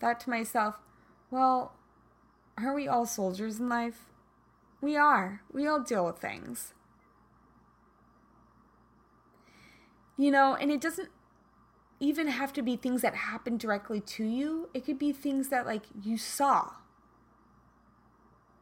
thought 0.00 0.20
to 0.20 0.30
myself, 0.30 0.76
well, 1.32 1.72
aren't 2.56 2.76
we 2.76 2.86
all 2.86 3.04
soldiers 3.04 3.58
in 3.58 3.68
life? 3.68 4.04
We 4.80 4.96
are. 4.96 5.42
We 5.52 5.66
all 5.66 5.80
deal 5.80 6.06
with 6.06 6.18
things. 6.18 6.72
You 10.16 10.30
know, 10.30 10.54
and 10.54 10.70
it 10.70 10.80
doesn't 10.80 11.08
even 11.98 12.28
have 12.28 12.52
to 12.52 12.62
be 12.62 12.76
things 12.76 13.02
that 13.02 13.16
happen 13.16 13.56
directly 13.56 14.00
to 14.00 14.24
you. 14.24 14.70
It 14.72 14.84
could 14.84 14.98
be 14.98 15.12
things 15.12 15.48
that 15.48 15.66
like 15.66 15.82
you 16.00 16.16
saw. 16.16 16.70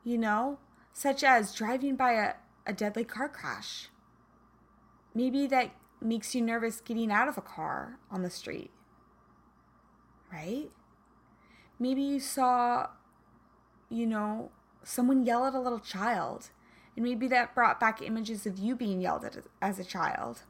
You 0.05 0.19
know, 0.19 0.59
such 0.93 1.25
as 1.25 1.55
driving 1.55 1.97
by 1.97 2.13
a, 2.13 2.35
a 2.67 2.73
deadly 2.73 3.05
car 3.05 3.29
crash. 3.29 3.89
Maybe 5.15 5.47
that 5.47 5.71
makes 6.01 6.35
you 6.35 6.43
nervous 6.43 6.81
getting 6.81 7.11
out 7.11 7.29
of 7.29 7.39
a 7.39 7.43
car 7.43 7.99
on 8.11 8.23
the 8.23 8.31
street. 8.31 8.71
Right? 10.33 10.71
Maybe 11.79 12.03
you 12.03 12.21
saw, 12.21 12.89
you 13.89 14.07
know, 14.07 14.51
someone 14.83 15.25
yell 15.25 15.47
at 15.47 15.55
a 15.55 15.61
little 15.61 15.81
child. 15.81 16.51
And 16.97 17.05
maybe 17.05 17.27
that 17.29 17.55
brought 17.55 17.81
back 17.81 18.03
images 18.03 18.47
of 18.47 18.59
you 18.59 18.77
being 18.77 19.01
yelled 19.01 19.25
at 19.25 19.37
as 19.61 19.79
a 19.79 19.85
child. 19.85 20.43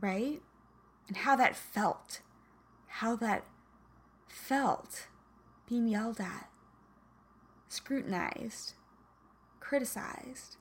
Right? 0.00 0.42
And 1.08 1.18
how 1.18 1.36
that 1.36 1.56
felt. 1.56 2.20
How 2.86 3.16
that 3.16 3.44
felt 4.28 5.06
being 5.68 5.88
yelled 5.88 6.20
at, 6.20 6.48
scrutinized, 7.68 8.74
criticized. 9.60 10.56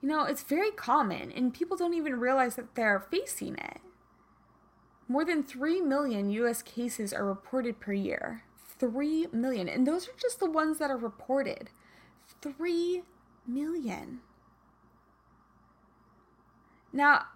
You 0.00 0.08
know, 0.08 0.24
it's 0.24 0.42
very 0.42 0.70
common, 0.70 1.30
and 1.30 1.52
people 1.52 1.76
don't 1.76 1.94
even 1.94 2.18
realize 2.18 2.56
that 2.56 2.74
they're 2.74 3.06
facing 3.10 3.56
it. 3.56 3.80
More 5.08 5.24
than 5.24 5.42
3 5.42 5.80
million 5.80 6.30
US 6.30 6.62
cases 6.62 7.12
are 7.12 7.24
reported 7.24 7.80
per 7.80 7.92
year. 7.92 8.44
3 8.78 9.26
million. 9.32 9.68
And 9.68 9.86
those 9.86 10.08
are 10.08 10.12
just 10.20 10.40
the 10.40 10.48
ones 10.48 10.78
that 10.78 10.90
are 10.90 10.96
reported. 10.96 11.70
3 12.40 13.02
million. 13.46 14.20
Now, 16.92 17.26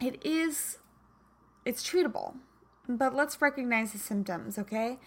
it 0.00 0.24
is, 0.24 0.78
it's 1.64 1.82
treatable, 1.88 2.34
but 2.88 3.14
let's 3.14 3.40
recognize 3.40 3.92
the 3.92 3.98
symptoms, 3.98 4.58
okay? 4.58 4.98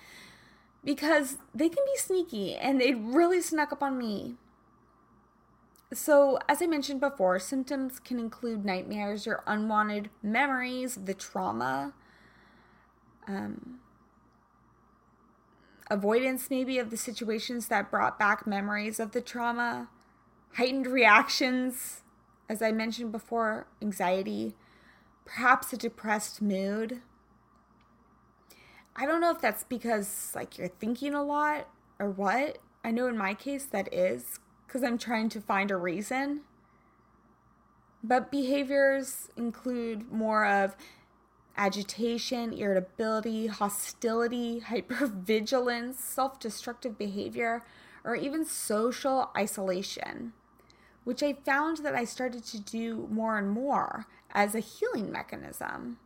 Because 0.84 1.38
they 1.54 1.70
can 1.70 1.84
be 1.86 1.98
sneaky 1.98 2.56
and 2.56 2.80
they 2.80 2.94
really 2.94 3.42
snuck 3.42 3.72
up 3.72 3.84
on 3.84 3.98
me 3.98 4.38
so, 5.94 6.38
as 6.50 6.62
I 6.62 6.68
mentioned 6.68 7.00
before, 7.00 7.40
symptoms 7.40 8.00
can 8.00 8.20
include 8.20 8.66
nightmares 8.66 9.26
or 9.26 9.42
unwanted 9.48 10.10
memories 10.22 10.96
the 10.96 11.14
trauma, 11.14 11.94
um, 13.26 13.80
avoidance 15.90 16.50
maybe 16.50 16.78
of 16.78 16.90
the 16.90 16.98
situations 16.98 17.70
that 17.70 17.90
brought 17.90 18.20
back 18.20 18.46
memories 18.46 19.00
of 19.00 19.14
the 19.14 19.22
trauma, 19.22 19.88
heightened 20.56 20.88
reactions, 20.88 22.02
as 22.50 22.62
I 22.62 22.74
mentioned 22.74 23.14
before, 23.14 23.68
anxiety, 23.82 24.56
perhaps 25.24 25.72
a 25.72 25.78
depressed 25.78 26.42
mood. 26.42 27.02
I 28.98 29.06
don't 29.06 29.22
know 29.22 29.32
if 29.32 29.40
that's 29.40 29.64
because 29.64 30.32
like 30.34 30.58
you're 30.58 30.68
thinking 30.68 31.14
a 31.14 31.24
lot 31.24 31.68
or 32.00 32.10
what. 32.10 32.58
I 32.84 32.92
know 32.92 33.08
in 33.08 33.18
my 33.18 33.34
case 33.36 33.66
that 33.66 33.94
is 33.94 34.40
because 34.66 34.84
I'm 34.84 34.98
trying 34.98 35.30
to 35.30 35.42
find 35.42 35.70
a 35.70 35.78
reason. 35.78 36.42
But 38.04 38.32
behaviors 38.32 39.30
include 39.36 40.12
more 40.12 40.46
of 40.46 40.76
agitation, 41.56 42.54
irritability, 42.54 43.48
hostility, 43.48 44.62
hypervigilance, 44.66 45.96
self 45.96 46.40
destructive 46.40 46.98
behavior, 46.98 47.64
or 48.04 48.16
even 48.16 48.46
social 48.46 49.30
isolation, 49.38 50.34
which 51.04 51.22
I 51.22 51.34
found 51.34 51.78
that 51.78 51.94
I 51.94 52.04
started 52.04 52.46
to 52.46 52.60
do 52.60 53.08
more 53.12 53.38
and 53.38 53.50
more 53.52 54.08
as 54.32 54.56
a 54.56 54.60
healing 54.60 55.12
mechanism. 55.12 55.98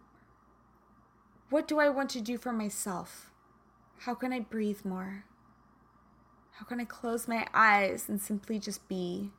What 1.51 1.67
do 1.67 1.81
I 1.81 1.89
want 1.89 2.09
to 2.11 2.21
do 2.21 2.37
for 2.37 2.53
myself? 2.53 3.29
How 3.99 4.13
can 4.13 4.31
I 4.31 4.39
breathe 4.39 4.85
more? 4.85 5.25
How 6.53 6.65
can 6.65 6.79
I 6.79 6.85
close 6.85 7.27
my 7.27 7.45
eyes 7.53 8.07
and 8.07 8.21
simply 8.21 8.57
just 8.57 8.87
be, 8.87 9.31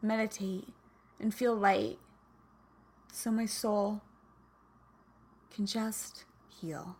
meditate, 0.00 0.68
and 1.20 1.34
feel 1.34 1.54
light 1.54 1.98
so 3.12 3.30
my 3.30 3.44
soul 3.44 4.00
can 5.54 5.66
just 5.66 6.24
heal? 6.48 6.96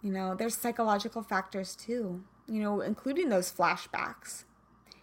You 0.00 0.10
know, 0.10 0.34
there's 0.34 0.56
psychological 0.56 1.22
factors 1.22 1.76
too, 1.76 2.24
you 2.48 2.62
know, 2.62 2.80
including 2.80 3.28
those 3.28 3.52
flashbacks. 3.52 4.44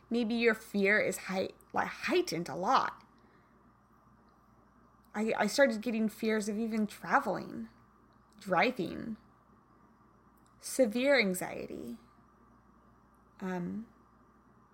Maybe 0.10 0.34
your 0.34 0.56
fear 0.56 1.00
is 1.00 1.18
height, 1.18 1.54
like 1.74 1.88
heightened 1.88 2.50
a 2.50 2.56
lot. 2.56 3.04
I, 5.14 5.32
I 5.38 5.46
started 5.46 5.82
getting 5.82 6.10
fears 6.10 6.50
of 6.50 6.58
even 6.58 6.88
traveling, 6.88 7.68
driving, 8.40 9.18
severe 10.62 11.20
anxiety 11.20 11.98
um, 13.42 13.86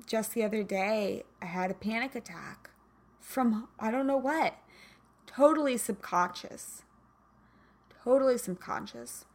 just 0.06 0.34
the 0.34 0.44
other 0.44 0.64
day, 0.64 1.24
I 1.42 1.46
had 1.46 1.72
a 1.72 1.76
panic 1.76 2.16
attack 2.16 2.70
from 3.20 3.68
I 3.80 3.92
don't 3.92 4.08
know 4.08 4.18
what. 4.18 4.56
Totally 5.28 5.78
subconscious. 5.78 6.84
Totally 8.04 8.38
subconscious. 8.38 9.26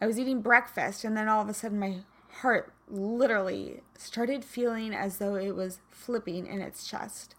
I 0.00 0.06
was 0.06 0.18
eating 0.18 0.42
breakfast, 0.42 1.04
and 1.04 1.16
then 1.16 1.28
all 1.28 1.42
of 1.42 1.48
a 1.48 1.54
sudden, 1.54 1.78
my 1.78 1.98
heart 2.40 2.72
literally 2.88 3.80
started 3.96 4.44
feeling 4.44 4.92
as 4.94 5.18
though 5.18 5.36
it 5.36 5.54
was 5.54 5.80
flipping 5.90 6.46
in 6.46 6.60
its 6.60 6.86
chest. 6.86 7.34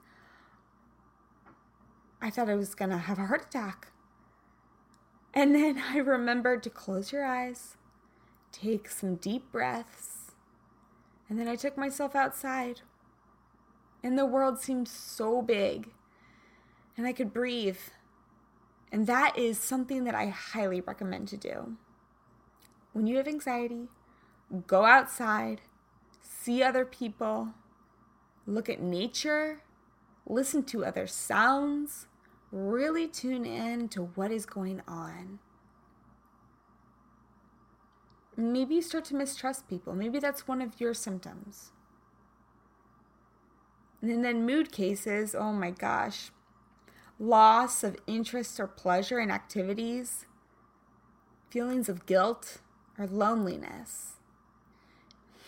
I 2.22 2.30
thought 2.30 2.50
I 2.50 2.56
was 2.56 2.74
to 2.74 2.98
have 2.98 3.20
a 3.20 3.26
heart 3.26 3.46
attack. 3.48 3.90
And 5.34 5.56
then 5.56 5.82
I 5.90 5.98
remembered 5.98 6.62
to 6.64 6.70
close 6.70 7.12
your 7.12 7.26
eyes, 7.26 7.76
take 8.52 8.88
some 8.90 9.16
deep 9.16 9.52
breaths, 9.52 10.32
and 11.28 11.40
then 11.40 11.48
I 11.48 11.56
took 11.56 11.78
myself 11.78 12.16
outside. 12.16 12.82
And 14.04 14.18
the 14.18 14.26
world 14.26 14.60
seemed 14.60 14.88
so 14.88 15.42
big. 15.42 15.90
And 16.96 17.08
I 17.08 17.14
could 17.14 17.34
breathe. 17.34 17.80
And 18.92 19.08
that 19.08 19.38
is 19.38 19.58
something 19.58 20.04
that 20.04 20.14
I 20.14 20.28
highly 20.28 20.82
recommend 20.82 21.28
to 21.30 21.38
do. 21.38 21.78
When 22.92 23.08
you 23.08 23.18
have 23.18 23.28
anxiety, 23.28 23.88
go 24.68 24.86
outside, 24.86 25.62
see 26.22 26.62
other 26.62 26.86
people, 26.86 27.56
look 28.46 28.70
at 28.70 28.80
nature, 28.80 29.62
listen 30.28 30.64
to 30.66 30.86
other 30.86 31.08
sounds, 31.08 32.06
really 32.54 33.08
tune 33.08 33.46
in 33.46 33.90
to 33.90 34.04
what 34.16 34.32
is 34.32 34.46
going 34.46 34.82
on 34.88 35.40
maybe 38.38 38.76
you 38.76 38.82
start 38.82 39.06
to 39.06 39.16
mistrust 39.16 39.68
people. 39.68 39.94
Maybe 39.94 40.20
that's 40.20 40.48
one 40.48 40.62
of 40.62 40.80
your 40.80 40.94
symptoms. 40.94 41.72
And 44.02 44.24
then 44.24 44.46
mood 44.46 44.72
cases, 44.72 45.36
oh 45.36 45.54
my 45.54 45.72
gosh. 45.72 46.32
Loss 47.20 47.84
of 47.84 47.96
interest 48.08 48.60
or 48.60 48.68
pleasure 48.68 49.20
in 49.20 49.32
activities, 49.32 50.26
feelings 51.50 51.88
of 51.88 52.06
guilt 52.06 52.60
or 52.98 53.08
loneliness. 53.08 54.16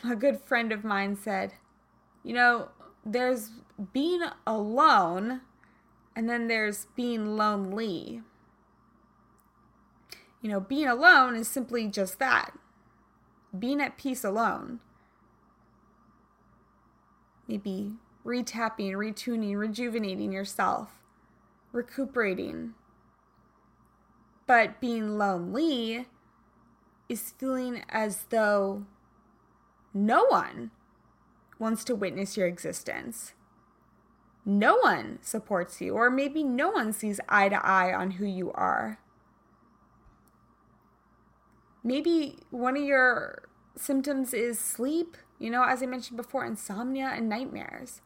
A 0.04 0.16
good 0.16 0.40
friend 0.40 0.72
of 0.72 0.84
mine 0.84 1.16
said, 1.16 1.54
you 2.24 2.34
know, 2.34 2.70
there's 3.06 3.52
being 3.92 4.22
alone 4.46 5.42
and 6.16 6.30
then 6.30 6.48
there's 6.48 6.88
being 6.96 7.36
lonely. 7.36 8.22
You 10.42 10.50
know, 10.50 10.60
being 10.60 10.88
alone 10.88 11.36
is 11.36 11.48
simply 11.48 11.88
just 11.88 12.20
that 12.20 12.54
being 13.60 13.82
at 13.82 13.98
peace 13.98 14.24
alone. 14.24 14.80
Maybe 17.48 17.94
retapping, 18.26 18.94
retuning, 18.94 19.58
rejuvenating 19.58 20.32
yourself, 20.32 21.02
recuperating. 21.72 22.74
But 24.48 24.80
being 24.80 25.18
lonely 25.18 26.08
is 27.08 27.34
feeling 27.38 27.84
as 27.90 28.26
though 28.30 28.86
no 29.94 30.26
one 30.26 30.72
wants 31.60 31.84
to 31.86 31.96
witness 31.96 32.36
your 32.36 32.48
existence. 32.48 33.34
No 34.46 34.78
one 34.78 35.20
supports 35.22 35.82
you, 35.82 35.96
or 35.96 36.12
maybe 36.12 36.44
no 36.44 36.70
one 36.70 36.94
sees 36.94 37.20
eye 37.28 37.50
to 37.50 37.66
eye 37.66 37.94
on 37.94 38.12
who 38.12 38.26
you 38.26 38.52
are 38.52 39.00
maybe 41.86 42.40
one 42.50 42.76
of 42.76 42.84
your 42.84 43.48
symptoms 43.78 44.34
is 44.34 44.60
sleep, 44.60 45.16
you 45.40 45.50
know, 45.50 45.64
as 45.64 45.82
I 45.82 45.86
mentioned 45.86 46.18
before, 46.18 46.44
insomnia 46.44 47.14
and 47.16 47.30
nightmares. 47.30 48.02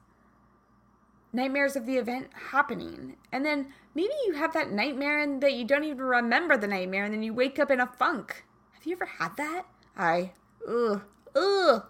Nightmares 1.31 1.75
of 1.75 1.85
the 1.85 1.95
event 1.95 2.27
happening. 2.51 3.15
And 3.31 3.45
then 3.45 3.67
maybe 3.95 4.13
you 4.27 4.33
have 4.33 4.53
that 4.53 4.71
nightmare 4.71 5.19
and 5.19 5.41
that 5.41 5.53
you 5.53 5.63
don't 5.63 5.85
even 5.85 6.01
remember 6.01 6.57
the 6.57 6.67
nightmare 6.67 7.05
and 7.05 7.13
then 7.13 7.23
you 7.23 7.33
wake 7.33 7.57
up 7.57 7.71
in 7.71 7.79
a 7.79 7.87
funk. 7.87 8.43
Have 8.73 8.85
you 8.85 8.93
ever 8.93 9.05
had 9.05 9.37
that? 9.37 9.65
I, 9.95 10.33
ugh, 10.67 11.01
ugh. 11.35 11.85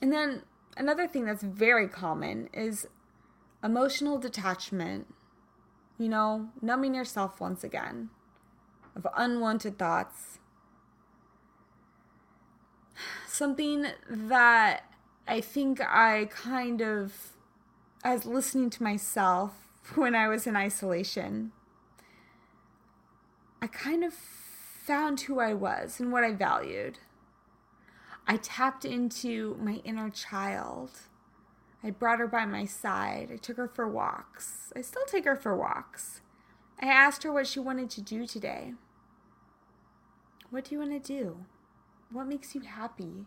And 0.00 0.12
then 0.12 0.42
another 0.80 1.06
thing 1.06 1.26
that's 1.26 1.42
very 1.42 1.86
common 1.86 2.48
is 2.54 2.88
emotional 3.62 4.18
detachment, 4.18 5.06
you 5.98 6.08
know, 6.08 6.48
numbing 6.62 6.94
yourself 6.94 7.38
once 7.38 7.62
again 7.62 8.08
of 8.96 9.06
unwanted 9.14 9.78
thoughts. 9.78 10.38
Something 13.28 13.88
that 14.08 14.84
I 15.28 15.42
think 15.42 15.80
I 15.82 16.28
kind 16.30 16.80
of, 16.80 17.34
as 18.02 18.24
listening 18.24 18.70
to 18.70 18.82
myself 18.82 19.52
when 19.94 20.14
I 20.14 20.28
was 20.28 20.46
in 20.46 20.56
isolation, 20.56 21.52
I 23.60 23.66
kind 23.66 24.02
of 24.02 24.14
found 24.14 25.20
who 25.20 25.40
I 25.40 25.52
was 25.52 26.00
and 26.00 26.10
what 26.10 26.24
I 26.24 26.32
valued. 26.32 26.98
I 28.30 28.36
tapped 28.36 28.84
into 28.84 29.56
my 29.60 29.80
inner 29.84 30.08
child 30.08 30.92
I 31.82 31.90
brought 31.90 32.18
her 32.18 32.26
by 32.26 32.44
my 32.44 32.64
side. 32.64 33.30
I 33.32 33.36
took 33.36 33.56
her 33.56 33.68
for 33.68 33.88
walks. 33.88 34.72
I 34.76 34.82
still 34.82 35.04
take 35.06 35.24
her 35.24 35.36
for 35.36 35.56
walks. 35.56 36.20
I 36.80 36.86
asked 36.86 37.22
her 37.22 37.32
what 37.32 37.46
she 37.46 37.58
wanted 37.58 37.90
to 37.90 38.02
do 38.02 38.26
today. 38.26 38.74
What 40.50 40.64
do 40.64 40.74
you 40.74 40.80
want 40.80 40.92
to 40.92 40.98
do? 41.00 41.44
What 42.10 42.26
makes 42.26 42.54
you 42.54 42.60
happy? 42.62 43.26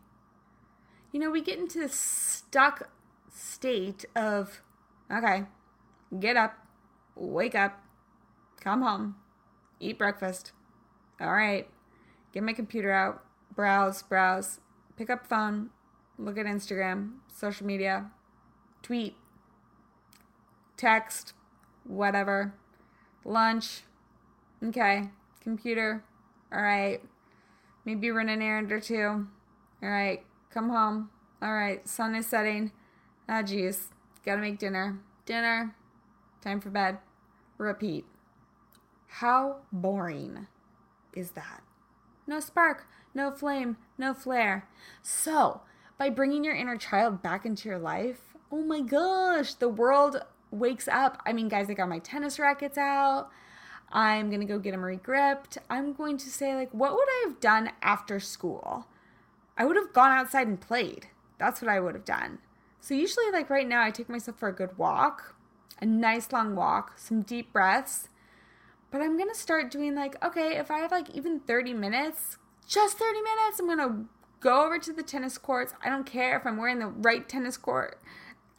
You 1.11 1.19
know, 1.19 1.31
we 1.31 1.41
get 1.41 1.57
into 1.57 1.79
this 1.79 1.95
stuck 1.95 2.89
state 3.33 4.05
of, 4.15 4.61
okay, 5.11 5.45
get 6.19 6.37
up, 6.37 6.53
wake 7.15 7.55
up, 7.55 7.81
come 8.59 8.81
home, 8.81 9.15
eat 9.79 9.97
breakfast. 9.97 10.51
All 11.19 11.33
right, 11.33 11.67
get 12.33 12.43
my 12.43 12.53
computer 12.53 12.91
out, 12.91 13.23
browse, 13.55 14.03
browse, 14.03 14.59
pick 14.97 15.09
up 15.09 15.27
phone, 15.27 15.69
look 16.17 16.37
at 16.37 16.45
Instagram, 16.45 17.13
social 17.27 17.65
media, 17.65 18.11
tweet, 18.81 19.15
text, 20.77 21.33
whatever. 21.83 22.53
Lunch, 23.25 23.81
okay. 24.63 25.09
Computer, 25.41 26.03
all 26.53 26.61
right. 26.61 27.01
Maybe 27.85 28.11
run 28.11 28.29
an 28.29 28.41
errand 28.41 28.71
or 28.71 28.79
two. 28.79 29.27
All 29.81 29.89
right. 29.89 30.23
Come 30.51 30.69
home. 30.69 31.09
All 31.41 31.53
right. 31.53 31.87
Sun 31.87 32.15
is 32.15 32.27
setting. 32.27 32.71
Ah, 33.27 33.41
geez. 33.41 33.89
Gotta 34.25 34.39
make 34.39 34.59
dinner. 34.59 34.99
Dinner. 35.25 35.75
Time 36.41 36.61
for 36.61 36.69
bed. 36.69 36.99
Repeat. 37.57 38.05
How 39.07 39.57
boring 39.71 40.47
is 41.15 41.31
that? 41.31 41.61
No 42.25 42.39
spark, 42.39 42.87
no 43.13 43.31
flame, 43.31 43.77
no 43.97 44.13
flare. 44.13 44.67
So, 45.01 45.61
by 45.97 46.09
bringing 46.09 46.43
your 46.43 46.55
inner 46.55 46.77
child 46.77 47.21
back 47.21 47.45
into 47.45 47.69
your 47.69 47.79
life, 47.79 48.33
oh 48.51 48.63
my 48.63 48.81
gosh, 48.81 49.53
the 49.55 49.69
world 49.69 50.23
wakes 50.51 50.87
up. 50.87 51.21
I 51.25 51.33
mean, 51.33 51.49
guys, 51.49 51.69
I 51.69 51.73
got 51.73 51.89
my 51.89 51.99
tennis 51.99 52.39
rackets 52.39 52.77
out. 52.77 53.29
I'm 53.91 54.29
going 54.29 54.39
to 54.39 54.47
go 54.47 54.57
get 54.57 54.71
them 54.71 54.83
regripped. 54.83 55.57
I'm 55.69 55.93
going 55.93 56.17
to 56.17 56.29
say, 56.29 56.55
like, 56.55 56.73
what 56.73 56.93
would 56.93 57.07
I 57.07 57.25
have 57.27 57.39
done 57.39 57.71
after 57.81 58.19
school? 58.19 58.87
I 59.57 59.65
would 59.65 59.75
have 59.75 59.93
gone 59.93 60.11
outside 60.11 60.47
and 60.47 60.59
played. 60.59 61.07
That's 61.37 61.61
what 61.61 61.69
I 61.69 61.79
would 61.79 61.93
have 61.93 62.05
done. 62.05 62.39
So, 62.79 62.93
usually, 62.93 63.31
like 63.31 63.49
right 63.49 63.67
now, 63.67 63.83
I 63.83 63.91
take 63.91 64.09
myself 64.09 64.37
for 64.37 64.49
a 64.49 64.53
good 64.53 64.77
walk, 64.77 65.35
a 65.79 65.85
nice 65.85 66.31
long 66.31 66.55
walk, 66.55 66.97
some 66.97 67.21
deep 67.21 67.53
breaths. 67.53 68.09
But 68.93 69.01
I'm 69.01 69.17
going 69.17 69.29
to 69.29 69.35
start 69.35 69.71
doing, 69.71 69.95
like, 69.95 70.23
okay, 70.23 70.55
if 70.57 70.69
I 70.69 70.77
have 70.77 70.91
like 70.91 71.09
even 71.15 71.39
30 71.39 71.73
minutes, 71.73 72.37
just 72.67 72.99
30 72.99 73.21
minutes, 73.21 73.59
I'm 73.59 73.65
going 73.65 73.79
to 73.79 74.05
go 74.39 74.63
over 74.63 74.77
to 74.77 74.93
the 74.93 75.01
tennis 75.01 75.39
courts. 75.39 75.73
I 75.83 75.89
don't 75.89 76.05
care 76.05 76.37
if 76.37 76.45
I'm 76.45 76.57
wearing 76.57 76.77
the 76.77 76.89
right 76.89 77.27
tennis 77.27 77.57
court 77.57 77.99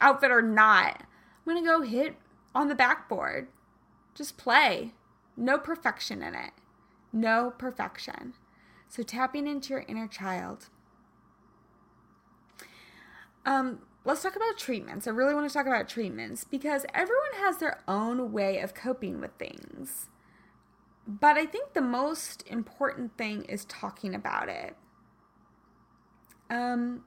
outfit 0.01 0.33
or 0.33 0.43
not. 0.43 1.05
I'm 1.47 1.53
going 1.53 1.63
to 1.63 1.71
go 1.71 1.83
hit 1.83 2.17
on 2.53 2.67
the 2.67 2.75
backboard. 2.75 3.47
Just 4.13 4.37
play. 4.37 4.95
No 5.37 5.57
perfection 5.57 6.21
in 6.21 6.35
it. 6.35 6.51
No 7.13 7.53
perfection. 7.57 8.35
So 8.89 9.05
tapping 9.05 9.47
into 9.47 9.69
your 9.75 9.85
inner 9.87 10.09
child. 10.09 10.69
Um, 13.47 13.83
let's 14.05 14.25
talk 14.25 14.35
about 14.35 14.59
treatments. 14.59 15.07
I 15.07 15.11
really 15.11 15.33
want 15.33 15.49
to 15.49 15.55
talk 15.55 15.69
about 15.69 15.89
treatments 15.89 16.43
because 16.43 16.85
everyone 16.93 17.35
has 17.37 17.59
their 17.59 17.85
own 17.87 18.33
way 18.33 18.59
of 18.59 18.75
coping 18.75 19.21
with 19.21 19.31
things. 19.39 20.09
But 21.07 21.37
I 21.37 21.45
think 21.45 21.75
the 21.75 21.83
most 21.83 22.45
important 22.47 23.17
thing 23.19 23.45
is 23.45 23.65
talking 23.67 24.15
about 24.15 24.49
it. 24.49 24.77
Um, 26.49 27.05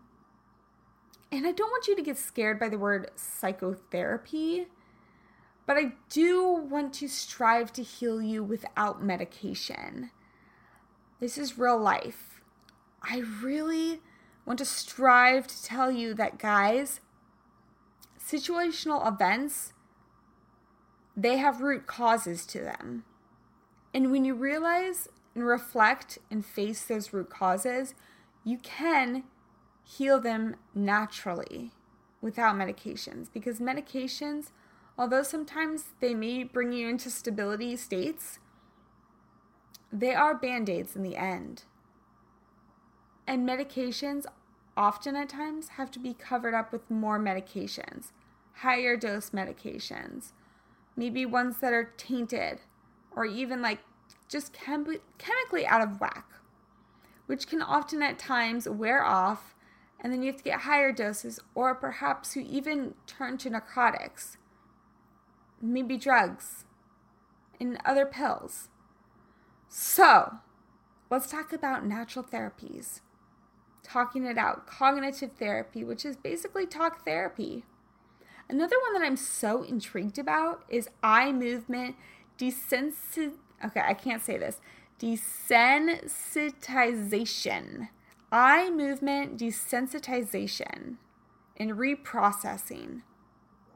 and 1.31 1.45
I 1.47 1.51
don't 1.51 1.69
want 1.69 1.87
you 1.87 1.95
to 1.95 2.01
get 2.01 2.17
scared 2.17 2.59
by 2.59 2.69
the 2.69 2.77
word 2.77 3.09
psychotherapy, 3.15 4.67
but 5.65 5.77
I 5.77 5.93
do 6.09 6.47
want 6.47 6.93
to 6.95 7.07
strive 7.07 7.73
to 7.73 7.83
heal 7.83 8.21
you 8.21 8.43
without 8.43 9.03
medication. 9.03 10.11
This 11.19 11.37
is 11.37 11.57
real 11.57 11.79
life. 11.79 12.41
I 13.01 13.23
really 13.41 14.01
want 14.45 14.59
to 14.59 14.65
strive 14.65 15.47
to 15.47 15.63
tell 15.63 15.91
you 15.91 16.13
that, 16.13 16.39
guys, 16.39 17.01
situational 18.19 19.05
events, 19.07 19.73
they 21.15 21.37
have 21.37 21.61
root 21.61 21.87
causes 21.87 22.45
to 22.47 22.59
them. 22.59 23.03
And 23.93 24.11
when 24.11 24.25
you 24.25 24.35
realize 24.35 25.07
and 25.35 25.45
reflect 25.45 26.17
and 26.29 26.45
face 26.45 26.83
those 26.83 27.13
root 27.13 27.29
causes, 27.29 27.93
you 28.43 28.57
can 28.57 29.23
heal 29.83 30.19
them 30.19 30.55
naturally 30.73 31.71
without 32.21 32.55
medications 32.55 33.27
because 33.33 33.59
medications, 33.59 34.51
although 34.97 35.23
sometimes 35.23 35.85
they 35.99 36.13
may 36.13 36.43
bring 36.43 36.73
you 36.73 36.89
into 36.89 37.09
stability 37.09 37.75
states, 37.75 38.39
they 39.91 40.13
are 40.13 40.35
band 40.35 40.69
aids 40.69 40.95
in 40.95 41.03
the 41.03 41.15
end. 41.15 41.63
And 43.25 43.47
medications 43.47 44.25
often 44.75 45.15
at 45.15 45.29
times 45.29 45.69
have 45.69 45.91
to 45.91 45.99
be 45.99 46.13
covered 46.13 46.53
up 46.53 46.71
with 46.71 46.89
more 46.89 47.19
medications, 47.19 48.11
higher 48.55 48.97
dose 48.97 49.31
medications, 49.31 50.31
maybe 50.95 51.25
ones 51.25 51.57
that 51.57 51.73
are 51.73 51.93
tainted 51.97 52.61
or 53.17 53.25
even 53.25 53.61
like 53.63 53.79
just 54.29 54.53
chem- 54.53 54.85
chemically 55.17 55.65
out 55.65 55.81
of 55.81 55.99
whack, 55.99 56.29
which 57.25 57.47
can 57.47 57.63
often 57.63 58.03
at 58.03 58.19
times 58.19 58.69
wear 58.69 59.03
off 59.03 59.55
and 59.99 60.13
then 60.13 60.21
you 60.21 60.27
have 60.27 60.37
to 60.37 60.43
get 60.43 60.61
higher 60.61 60.91
doses, 60.91 61.39
or 61.55 61.73
perhaps 61.73 62.35
you 62.35 62.45
even 62.47 62.93
turn 63.07 63.37
to 63.39 63.49
narcotics, 63.49 64.37
maybe 65.59 65.97
drugs, 65.97 66.65
and 67.59 67.79
other 67.83 68.05
pills. 68.05 68.69
So, 69.67 70.35
let's 71.09 71.31
talk 71.31 71.51
about 71.51 71.83
natural 71.83 72.23
therapies. 72.23 73.01
Talking 73.81 74.25
it 74.25 74.37
out, 74.37 74.67
cognitive 74.67 75.31
therapy, 75.39 75.83
which 75.83 76.05
is 76.05 76.15
basically 76.15 76.67
talk 76.67 77.03
therapy. 77.03 77.65
Another 78.47 78.75
one 78.79 78.93
that 78.93 79.05
I'm 79.05 79.17
so 79.17 79.63
intrigued 79.63 80.19
about 80.19 80.63
is 80.69 80.89
eye 81.01 81.31
movement 81.31 81.95
desensit. 82.37 83.33
Okay, 83.65 83.81
I 83.81 83.93
can't 83.93 84.21
say 84.21 84.37
this. 84.37 84.61
Desensitization 84.99 87.89
eye 88.31 88.69
movement 88.69 89.37
desensitization 89.37 90.97
and 91.55 91.71
reprocessing. 91.71 93.01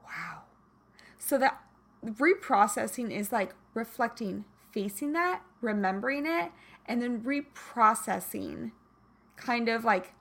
Wow. 0.06 0.43
So 1.17 1.38
that 1.38 1.62
reprocessing 2.06 3.12
is 3.12 3.32
like 3.32 3.56
reflecting, 3.74 4.45
facing 4.71 5.13
that, 5.13 5.41
remembering 5.62 6.26
it, 6.26 6.52
and 6.86 7.02
then 7.02 7.21
reprocessing 7.21 8.71
kind 9.38 9.69
of 9.69 9.84
like 9.84 10.13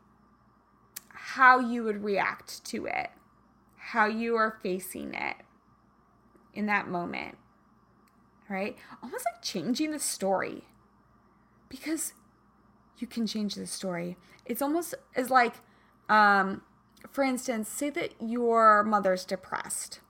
how 1.08 1.58
you 1.58 1.82
would 1.84 2.04
react 2.04 2.64
to 2.66 2.86
it, 2.86 3.10
how 3.76 4.06
you 4.06 4.36
are 4.36 4.58
facing 4.62 5.14
it 5.14 5.36
in 6.54 6.66
that 6.66 6.88
moment. 6.88 7.36
Right? 8.50 8.76
Almost 9.02 9.24
like 9.32 9.42
changing 9.42 9.92
the 9.92 9.98
story. 9.98 10.64
Because 11.70 12.12
you 12.98 13.06
can 13.06 13.26
change 13.26 13.54
the 13.54 13.66
story. 13.66 14.16
It's 14.44 14.60
almost 14.60 14.94
as 15.16 15.30
like, 15.30 15.54
um, 16.08 16.62
for 17.10 17.24
instance, 17.24 17.68
say 17.68 17.90
that 17.90 18.12
your 18.20 18.82
mother's 18.82 19.24
depressed. 19.24 20.00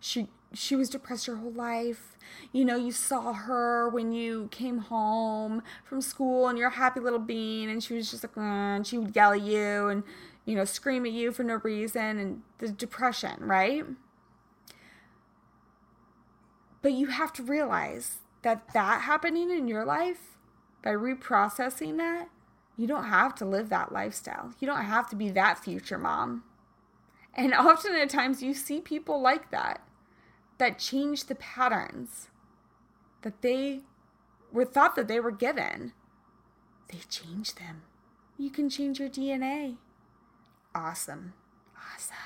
She 0.00 0.28
she 0.52 0.76
was 0.76 0.88
depressed 0.88 1.26
her 1.26 1.36
whole 1.36 1.52
life. 1.52 2.16
You 2.52 2.64
know, 2.64 2.76
you 2.76 2.92
saw 2.92 3.32
her 3.32 3.88
when 3.88 4.12
you 4.12 4.48
came 4.50 4.78
home 4.78 5.62
from 5.84 6.00
school 6.00 6.48
and 6.48 6.58
you're 6.58 6.68
a 6.68 6.72
happy 6.74 7.00
little 7.00 7.18
bean 7.18 7.68
and 7.68 7.82
she 7.82 7.94
was 7.94 8.10
just 8.10 8.24
like, 8.24 8.36
uh, 8.36 8.40
and 8.40 8.86
she 8.86 8.96
would 8.98 9.14
yell 9.14 9.32
at 9.32 9.42
you 9.42 9.88
and, 9.88 10.02
you 10.46 10.56
know, 10.56 10.64
scream 10.64 11.04
at 11.04 11.12
you 11.12 11.32
for 11.32 11.42
no 11.42 11.56
reason 11.56 12.18
and 12.18 12.42
the 12.58 12.68
depression, 12.68 13.34
right? 13.40 13.84
But 16.82 16.92
you 16.92 17.08
have 17.08 17.32
to 17.34 17.42
realize 17.42 18.18
that 18.42 18.72
that 18.72 19.02
happening 19.02 19.50
in 19.50 19.68
your 19.68 19.84
life 19.84 20.36
by 20.82 20.90
reprocessing 20.90 21.96
that, 21.96 22.28
you 22.76 22.86
don't 22.86 23.04
have 23.04 23.34
to 23.36 23.44
live 23.44 23.68
that 23.70 23.92
lifestyle. 23.92 24.54
You 24.60 24.66
don't 24.68 24.84
have 24.84 25.08
to 25.10 25.16
be 25.16 25.30
that 25.30 25.58
future 25.58 25.98
mom. 25.98 26.44
And 27.34 27.52
often 27.58 27.94
at 27.96 28.10
times 28.10 28.42
you 28.42 28.54
see 28.54 28.80
people 28.80 29.20
like 29.20 29.50
that. 29.50 29.80
that 30.58 30.78
change 30.78 31.24
the 31.26 31.34
patterns 31.36 32.28
that 33.22 33.42
they 33.42 33.80
were 34.52 34.64
thought 34.64 34.96
that 34.96 35.08
they 35.08 35.20
were 35.20 35.30
given. 35.30 35.92
They 36.90 36.98
change 37.10 37.54
them. 37.56 37.82
You 38.36 38.50
can 38.50 38.70
change 38.70 38.98
your 39.00 39.08
DNA. 39.08 39.76
Awesome. 40.74 41.34
Awesome. 41.76 42.16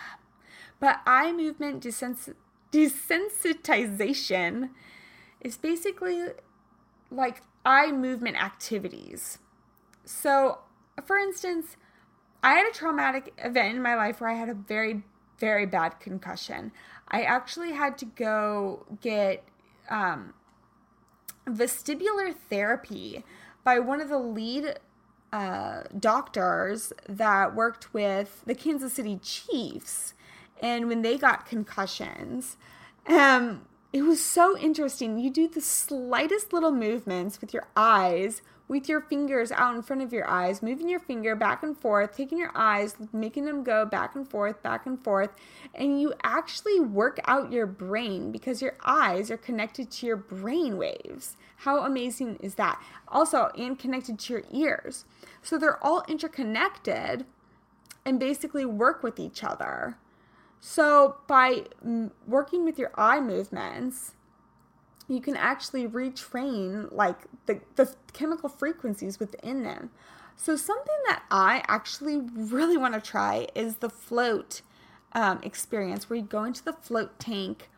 But 0.81 1.01
eye 1.07 1.33
movement 1.33 1.83
desens- 1.83 2.35
desensitization 2.73 4.71
is 5.41 5.57
basically 5.57 6.25
like 7.11 7.43
eye 7.65 7.93
movement 7.93 8.43
activities. 8.43 9.39
So, 10.05 10.59
for 11.05 11.17
instance, 11.17 11.77
I 12.43 12.55
had 12.55 12.67
a 12.67 12.73
traumatic 12.73 13.33
event 13.39 13.77
in 13.77 13.83
my 13.83 13.95
life 13.95 14.21
where 14.21 14.31
I 14.31 14.35
had 14.35 14.49
a 14.49 14.55
very, 14.55 15.03
very 15.39 15.67
bad 15.67 16.01
concussion. 16.01 16.73
I 17.09 17.23
actually 17.23 17.73
had 17.73 17.99
to 17.99 18.05
go 18.05 18.87
get 19.01 19.45
um, 19.91 20.35
vestibular 21.47 22.35
therapy 22.35 23.25
by 23.63 23.79
one 23.79 24.01
of 24.01 24.09
the 24.09 24.19
lead 24.19 24.81
uh, 25.33 25.83
doctors 25.99 26.93
that 27.09 27.55
worked 27.55 27.95
with 27.95 28.43
the 28.47 28.55
Kansas 28.55 28.95
City 28.95 29.19
Chiefs. 29.23 30.15
And 30.63 30.89
when 30.89 31.03
they 31.03 31.19
got 31.19 31.45
concussions, 31.45 32.57
um, 33.07 33.67
it 33.93 34.03
was 34.03 34.25
so 34.25 34.57
interesting. 34.57 35.19
You 35.19 35.29
do 35.29 35.49
the 35.49 35.61
slightest 35.61 36.55
little 36.55 36.73
movements 36.73 37.41
with 37.41 37.53
your 37.53 37.67
eyes 37.77 38.41
with 38.73 38.89
your 38.89 39.03
fingers 39.03 39.53
out 39.53 39.75
in 39.75 39.83
front 39.83 40.01
of 40.01 40.15
your 40.15 40.27
eyes, 40.27 40.63
moving 40.63 40.89
your 40.89 40.99
finger 40.99 41.37
back 41.37 41.63
and 41.63 41.77
forth, 41.79 42.17
taking 42.17 42.39
your 42.39 42.53
eyes, 42.55 42.97
making 43.13 43.45
them 43.45 43.63
go 43.63 43.85
back 43.85 44.15
and 44.15 44.27
forth, 44.27 44.63
back 44.63 44.87
and 44.87 45.05
forth, 45.05 45.29
and 45.75 46.01
you 46.01 46.15
actually 46.23 46.81
work 46.81 47.21
out 47.27 47.53
your 47.53 47.67
brain 47.67 48.33
because 48.33 48.63
your 48.63 48.75
eyes 48.83 49.31
are 49.31 49.37
connected 49.37 49.91
to 49.91 50.07
your 50.07 50.17
brain 50.17 50.79
waves. 50.79 51.37
How 51.57 51.85
amazing 51.85 52.37
is 52.37 52.55
that? 52.55 52.83
Also, 53.09 53.51
and 53.59 53.79
connected 53.79 54.19
to 54.19 54.33
your 54.33 54.43
ears. 54.51 55.05
So 55.43 55.59
they're 55.59 55.85
all 55.85 56.03
interconnected 56.09 57.27
and 58.07 58.19
basically 58.19 58.65
work 58.65 59.03
with 59.03 59.21
each 59.21 59.45
other. 59.45 59.99
So 60.65 61.17
by 61.27 61.65
working 62.25 62.65
with 62.65 62.79
your 62.79 62.93
eye 62.95 63.21
movements, 63.21 64.13
you 65.09 65.21
can 65.21 65.37
actually 65.37 65.89
retrain 65.89 66.91
like 66.93 67.19
the, 67.47 67.59
the 67.75 67.93
chemical 68.13 68.49
frequencies 68.49 69.19
within 69.19 69.65
them. 69.65 69.91
So 70.37 70.55
something 70.55 70.95
that 71.09 71.25
I 71.33 71.65
actually 71.67 72.21
really 72.21 72.77
want 72.77 72.95
to 72.95 73.01
try 73.01 73.49
is 73.57 73.77
the 73.77 73.91
float 73.91 74.63
um, 75.15 75.41
experience 75.43 76.09
where 76.09 76.21
you 76.21 76.25
go 76.25 76.45
into 76.45 76.63
the 76.63 76.75
float 76.75 77.19
tank. 77.19 77.69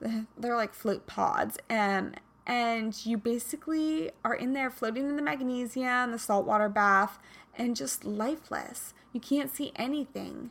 They're 0.38 0.56
like 0.56 0.72
float 0.72 1.08
pods, 1.08 1.58
and 1.68 2.06
um, 2.06 2.14
and 2.46 3.04
you 3.04 3.18
basically 3.18 4.12
are 4.24 4.34
in 4.34 4.52
there 4.52 4.70
floating 4.70 5.08
in 5.08 5.16
the 5.16 5.22
magnesium, 5.22 6.12
the 6.12 6.18
saltwater 6.18 6.68
bath, 6.68 7.18
and 7.56 7.74
just 7.74 8.04
lifeless. 8.04 8.94
You 9.12 9.20
can't 9.20 9.52
see 9.52 9.72
anything, 9.76 10.50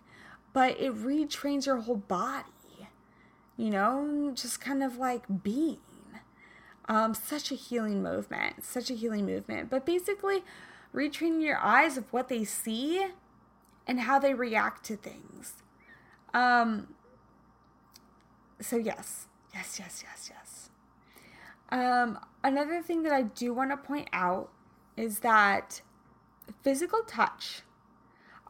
but 0.54 0.80
it 0.80 0.94
retrains 0.94 1.66
your 1.66 1.78
whole 1.78 1.98
body. 1.98 2.46
You 3.58 3.70
know, 3.70 4.32
just 4.36 4.62
kind 4.62 4.84
of 4.84 4.98
like 4.98 5.44
being. 5.44 5.80
Um, 6.88 7.14
such 7.14 7.52
a 7.52 7.56
healing 7.56 8.02
movement, 8.02 8.64
such 8.64 8.90
a 8.90 8.96
healing 8.96 9.26
movement. 9.26 9.70
But 9.70 9.86
basically, 9.86 10.44
retraining 10.94 11.44
your 11.44 11.60
eyes 11.60 11.98
of 11.98 12.12
what 12.12 12.30
they 12.30 12.44
see 12.44 13.06
and 13.86 14.00
how 14.02 14.18
they 14.18 14.34
react 14.34 14.86
to 14.86 14.96
things. 14.96 15.62
Um, 16.34 16.96
so, 18.60 18.78
yes, 18.78 19.28
yes, 19.54 19.78
yes, 19.80 20.04
yes, 20.04 20.32
yes. 20.32 20.70
Um, 21.72 22.20
another 22.44 22.82
thing 22.82 23.04
that 23.04 23.14
I 23.14 23.22
do 23.24 23.54
want 23.54 23.72
to 23.72 23.78
point 23.78 24.10
out 24.12 24.50
is 24.98 25.20
that 25.20 25.82
physical 26.64 27.04
touch. 27.04 27.62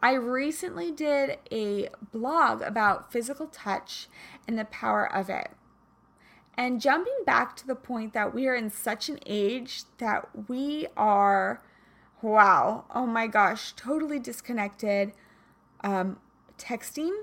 I 0.01 0.13
recently 0.13 0.91
did 0.91 1.37
a 1.51 1.89
blog 2.13 2.61
about 2.61 3.11
physical 3.11 3.47
touch 3.47 4.07
and 4.47 4.57
the 4.57 4.65
power 4.65 5.05
of 5.13 5.29
it. 5.29 5.51
And 6.55 6.81
jumping 6.81 7.23
back 7.25 7.55
to 7.57 7.67
the 7.67 7.75
point 7.75 8.13
that 8.13 8.33
we 8.33 8.47
are 8.47 8.55
in 8.55 8.69
such 8.69 9.09
an 9.09 9.19
age 9.25 9.83
that 9.97 10.27
we 10.49 10.87
are, 10.95 11.61
wow, 12.21 12.85
oh 12.93 13.05
my 13.05 13.27
gosh, 13.27 13.73
totally 13.73 14.19
disconnected. 14.19 15.13
Um, 15.81 16.17
texting 16.57 17.15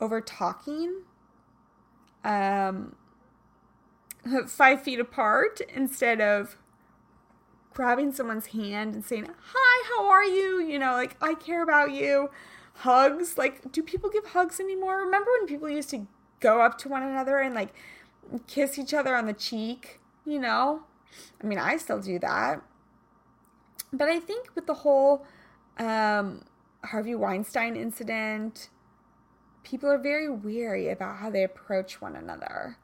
over 0.00 0.20
talking, 0.20 1.02
um, 2.24 2.94
five 4.46 4.82
feet 4.82 5.00
apart 5.00 5.60
instead 5.74 6.20
of 6.20 6.56
grabbing 7.74 8.12
someone's 8.12 8.46
hand 8.46 8.94
and 8.94 9.04
saying, 9.04 9.28
Hi, 9.54 9.88
how 9.94 10.10
are 10.10 10.24
you? 10.24 10.60
You 10.60 10.78
know, 10.78 10.92
like, 10.92 11.16
I 11.20 11.34
care 11.34 11.62
about 11.62 11.92
you. 11.92 12.30
Hugs. 12.74 13.36
Like, 13.38 13.72
do 13.72 13.82
people 13.82 14.10
give 14.10 14.26
hugs 14.26 14.60
anymore? 14.60 14.98
Remember 14.98 15.30
when 15.38 15.46
people 15.46 15.68
used 15.68 15.90
to 15.90 16.06
go 16.40 16.60
up 16.60 16.76
to 16.78 16.88
one 16.88 17.02
another 17.02 17.38
and 17.38 17.54
like 17.54 17.72
kiss 18.46 18.78
each 18.78 18.92
other 18.92 19.14
on 19.14 19.26
the 19.26 19.32
cheek, 19.32 20.00
you 20.24 20.38
know? 20.38 20.82
I 21.42 21.46
mean, 21.46 21.58
I 21.58 21.76
still 21.76 22.00
do 22.00 22.18
that. 22.18 22.62
But 23.92 24.08
I 24.08 24.20
think 24.20 24.48
with 24.54 24.66
the 24.66 24.74
whole 24.74 25.24
um, 25.78 26.44
Harvey 26.84 27.14
Weinstein 27.14 27.76
incident, 27.76 28.70
people 29.62 29.90
are 29.90 29.98
very 29.98 30.28
weary 30.28 30.88
about 30.88 31.18
how 31.18 31.30
they 31.30 31.44
approach 31.44 32.00
one 32.00 32.16
another. 32.16 32.78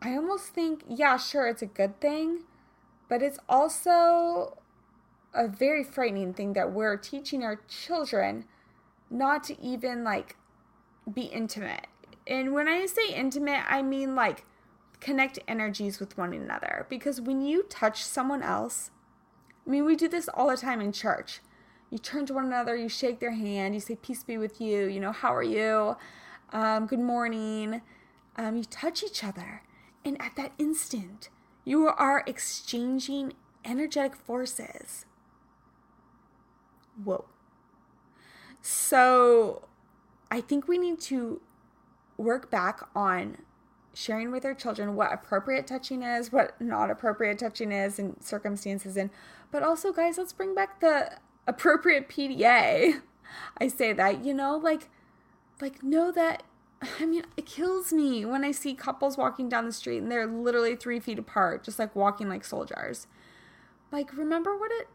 I 0.00 0.14
almost 0.14 0.46
think, 0.46 0.84
yeah, 0.88 1.16
sure, 1.16 1.46
it's 1.46 1.62
a 1.62 1.66
good 1.66 2.00
thing, 2.00 2.40
but 3.12 3.20
it's 3.20 3.38
also 3.46 4.56
a 5.34 5.46
very 5.46 5.84
frightening 5.84 6.32
thing 6.32 6.54
that 6.54 6.72
we're 6.72 6.96
teaching 6.96 7.44
our 7.44 7.56
children 7.68 8.46
not 9.10 9.44
to 9.44 9.60
even 9.62 10.02
like 10.02 10.36
be 11.12 11.24
intimate 11.24 11.86
and 12.26 12.52
when 12.52 12.68
I 12.68 12.86
say 12.86 13.12
intimate, 13.14 13.62
I 13.68 13.82
mean 13.82 14.14
like 14.14 14.44
connect 15.00 15.38
energies 15.48 15.98
with 15.98 16.16
one 16.16 16.32
another. 16.32 16.86
Because 16.88 17.20
when 17.20 17.42
you 17.42 17.64
touch 17.64 18.04
someone 18.04 18.42
else, 18.42 18.90
I 19.66 19.70
mean, 19.70 19.84
we 19.84 19.96
do 19.96 20.08
this 20.08 20.28
all 20.28 20.48
the 20.48 20.56
time 20.56 20.80
in 20.80 20.92
church. 20.92 21.40
You 21.90 21.98
turn 21.98 22.26
to 22.26 22.34
one 22.34 22.46
another, 22.46 22.74
you 22.74 22.88
shake 22.88 23.20
their 23.20 23.32
hand, 23.32 23.74
you 23.74 23.80
say, 23.80 23.96
Peace 23.96 24.22
be 24.22 24.38
with 24.38 24.60
you, 24.60 24.86
you 24.86 25.00
know, 25.00 25.12
how 25.12 25.34
are 25.34 25.42
you? 25.42 25.96
Um, 26.52 26.86
good 26.86 27.00
morning. 27.00 27.82
Um, 28.36 28.56
you 28.56 28.64
touch 28.64 29.02
each 29.02 29.22
other. 29.22 29.62
And 30.04 30.20
at 30.20 30.36
that 30.36 30.52
instant, 30.58 31.28
you 31.64 31.86
are 31.86 32.24
exchanging 32.26 33.34
energetic 33.64 34.16
forces. 34.16 35.06
Whoa. 37.02 37.24
So 38.60 39.68
I 40.30 40.40
think 40.40 40.68
we 40.68 40.78
need 40.78 41.00
to 41.02 41.40
work 42.16 42.50
back 42.50 42.80
on 42.94 43.38
sharing 43.94 44.30
with 44.30 44.44
our 44.44 44.54
children 44.54 44.94
what 44.94 45.12
appropriate 45.12 45.66
touching 45.66 46.02
is, 46.02 46.32
what 46.32 46.60
not 46.60 46.90
appropriate 46.90 47.38
touching 47.38 47.72
is, 47.72 47.98
and 47.98 48.16
circumstances. 48.22 48.96
And 48.96 49.10
but 49.50 49.62
also, 49.62 49.92
guys, 49.92 50.18
let's 50.18 50.32
bring 50.32 50.54
back 50.54 50.80
the 50.80 51.18
appropriate 51.46 52.08
PDA. 52.08 53.02
I 53.58 53.68
say 53.68 53.92
that, 53.92 54.24
you 54.24 54.34
know, 54.34 54.56
like, 54.56 54.88
like 55.60 55.82
know 55.82 56.10
that. 56.12 56.42
I 57.00 57.06
mean, 57.06 57.24
it 57.36 57.46
kills 57.46 57.92
me 57.92 58.24
when 58.24 58.44
I 58.44 58.50
see 58.50 58.74
couples 58.74 59.16
walking 59.16 59.48
down 59.48 59.66
the 59.66 59.72
street 59.72 59.98
and 59.98 60.10
they're 60.10 60.26
literally 60.26 60.74
three 60.74 61.00
feet 61.00 61.18
apart, 61.18 61.64
just 61.64 61.78
like 61.78 61.94
walking 61.94 62.28
like 62.28 62.44
soldiers. 62.44 63.06
Like, 63.90 64.16
remember 64.16 64.56
what 64.56 64.72
it 64.72 64.88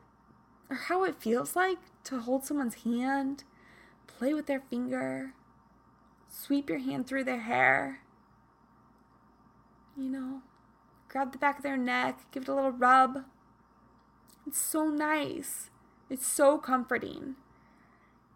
or 0.70 0.76
how 0.76 1.06
it 1.06 1.22
feels 1.22 1.56
like 1.56 1.78
to 2.04 2.20
hold 2.20 2.44
someone's 2.44 2.84
hand, 2.84 3.46
play 4.06 4.34
with 4.34 4.48
their 4.48 4.60
finger, 4.60 5.34
Sweep 6.30 6.70
your 6.70 6.80
hand 6.80 7.08
through 7.08 7.24
their 7.24 7.40
hair. 7.40 8.02
You 9.96 10.10
know, 10.10 10.42
grab 11.08 11.32
the 11.32 11.38
back 11.38 11.58
of 11.58 11.64
their 11.64 11.78
neck, 11.78 12.20
give 12.32 12.44
it 12.44 12.50
a 12.50 12.54
little 12.54 12.72
rub. 12.72 13.26
It's 14.46 14.60
so 14.60 14.90
nice. 14.90 15.70
It's 16.10 16.28
so 16.28 16.58
comforting. 16.58 17.36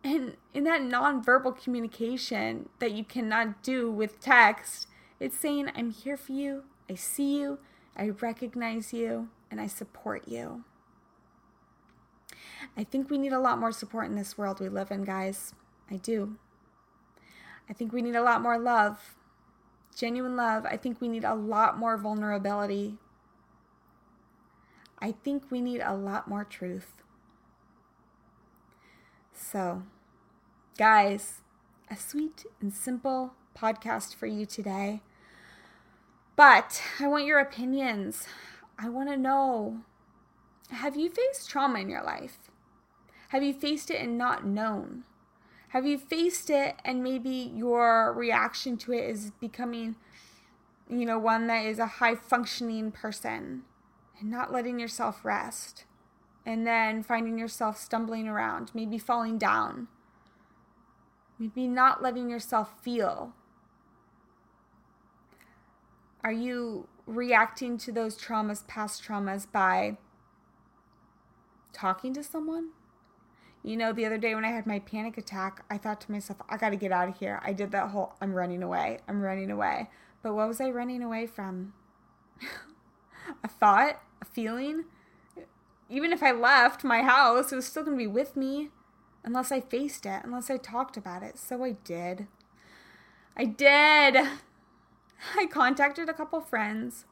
And 0.03 0.37
in 0.53 0.63
that 0.63 0.81
nonverbal 0.81 1.61
communication 1.61 2.69
that 2.79 2.91
you 2.91 3.03
cannot 3.03 3.61
do 3.61 3.91
with 3.91 4.19
text, 4.19 4.87
it's 5.19 5.37
saying, 5.37 5.69
I'm 5.75 5.91
here 5.91 6.17
for 6.17 6.31
you, 6.31 6.63
I 6.89 6.95
see 6.95 7.39
you, 7.39 7.59
I 7.95 8.09
recognize 8.09 8.93
you, 8.93 9.29
and 9.51 9.61
I 9.61 9.67
support 9.67 10.27
you. 10.27 10.63
I 12.75 12.83
think 12.83 13.09
we 13.09 13.17
need 13.17 13.33
a 13.33 13.39
lot 13.39 13.59
more 13.59 13.71
support 13.71 14.05
in 14.05 14.15
this 14.15 14.37
world 14.37 14.59
we 14.59 14.69
live 14.69 14.91
in, 14.91 15.03
guys. 15.03 15.53
I 15.89 15.97
do. 15.97 16.37
I 17.69 17.73
think 17.73 17.93
we 17.93 18.01
need 18.01 18.15
a 18.15 18.23
lot 18.23 18.41
more 18.41 18.57
love, 18.57 19.15
genuine 19.95 20.35
love. 20.35 20.65
I 20.65 20.77
think 20.77 20.99
we 20.99 21.07
need 21.07 21.23
a 21.23 21.35
lot 21.35 21.77
more 21.77 21.97
vulnerability. 21.97 22.97
I 24.99 25.11
think 25.11 25.51
we 25.51 25.61
need 25.61 25.81
a 25.81 25.95
lot 25.95 26.27
more 26.27 26.43
truth. 26.43 26.93
So, 29.33 29.83
guys, 30.77 31.41
a 31.89 31.95
sweet 31.95 32.45
and 32.61 32.73
simple 32.73 33.33
podcast 33.57 34.15
for 34.15 34.27
you 34.27 34.45
today. 34.45 35.01
But 36.35 36.81
I 36.99 37.07
want 37.07 37.25
your 37.25 37.39
opinions. 37.39 38.27
I 38.77 38.89
want 38.89 39.09
to 39.09 39.17
know 39.17 39.81
have 40.69 40.95
you 40.95 41.09
faced 41.09 41.49
trauma 41.49 41.79
in 41.79 41.89
your 41.89 42.03
life? 42.03 42.37
Have 43.29 43.43
you 43.43 43.53
faced 43.53 43.91
it 43.91 44.01
and 44.01 44.17
not 44.17 44.45
known? 44.45 45.03
Have 45.69 45.85
you 45.85 45.97
faced 45.97 46.49
it 46.49 46.75
and 46.83 47.03
maybe 47.03 47.51
your 47.53 48.13
reaction 48.13 48.77
to 48.77 48.93
it 48.93 49.09
is 49.09 49.31
becoming, 49.31 49.95
you 50.89 51.05
know, 51.05 51.19
one 51.19 51.47
that 51.47 51.65
is 51.65 51.79
a 51.79 51.85
high 51.85 52.15
functioning 52.15 52.91
person 52.91 53.63
and 54.19 54.29
not 54.29 54.51
letting 54.51 54.79
yourself 54.79 55.23
rest? 55.23 55.85
And 56.45 56.65
then 56.65 57.03
finding 57.03 57.37
yourself 57.37 57.77
stumbling 57.77 58.27
around, 58.27 58.71
maybe 58.73 58.97
falling 58.97 59.37
down, 59.37 59.87
maybe 61.37 61.67
not 61.67 62.01
letting 62.01 62.29
yourself 62.29 62.73
feel. 62.81 63.33
Are 66.23 66.31
you 66.31 66.87
reacting 67.05 67.77
to 67.79 67.91
those 67.91 68.17
traumas, 68.17 68.65
past 68.67 69.03
traumas, 69.03 69.45
by 69.51 69.97
talking 71.73 72.13
to 72.13 72.23
someone? 72.23 72.69
You 73.63 73.77
know, 73.77 73.93
the 73.93 74.05
other 74.05 74.17
day 74.17 74.33
when 74.33 74.45
I 74.45 74.49
had 74.49 74.65
my 74.65 74.79
panic 74.79 75.17
attack, 75.17 75.63
I 75.69 75.77
thought 75.77 76.01
to 76.01 76.11
myself, 76.11 76.39
I 76.49 76.57
got 76.57 76.69
to 76.69 76.75
get 76.75 76.91
out 76.91 77.09
of 77.09 77.17
here. 77.17 77.39
I 77.43 77.53
did 77.53 77.71
that 77.71 77.89
whole 77.89 78.13
I'm 78.19 78.33
running 78.33 78.63
away, 78.63 78.99
I'm 79.07 79.21
running 79.21 79.51
away. 79.51 79.89
But 80.23 80.33
what 80.33 80.47
was 80.47 80.61
I 80.61 80.69
running 80.69 81.03
away 81.03 81.27
from? 81.27 81.73
a 83.43 83.47
thought, 83.47 84.01
a 84.21 84.25
feeling? 84.25 84.85
Even 85.91 86.13
if 86.13 86.23
I 86.23 86.31
left 86.31 86.85
my 86.85 87.01
house, 87.01 87.51
it 87.51 87.55
was 87.57 87.65
still 87.65 87.83
going 87.83 87.97
to 87.97 88.01
be 88.01 88.07
with 88.07 88.37
me 88.37 88.69
unless 89.25 89.51
I 89.51 89.59
faced 89.59 90.05
it, 90.05 90.21
unless 90.23 90.49
I 90.49 90.55
talked 90.55 90.95
about 90.95 91.21
it. 91.21 91.37
So 91.37 91.63
I 91.65 91.73
did. 91.83 92.27
I 93.35 93.43
did. 93.43 94.15
I 95.37 95.45
contacted 95.47 96.07
a 96.07 96.13
couple 96.13 96.39
friends. 96.39 97.05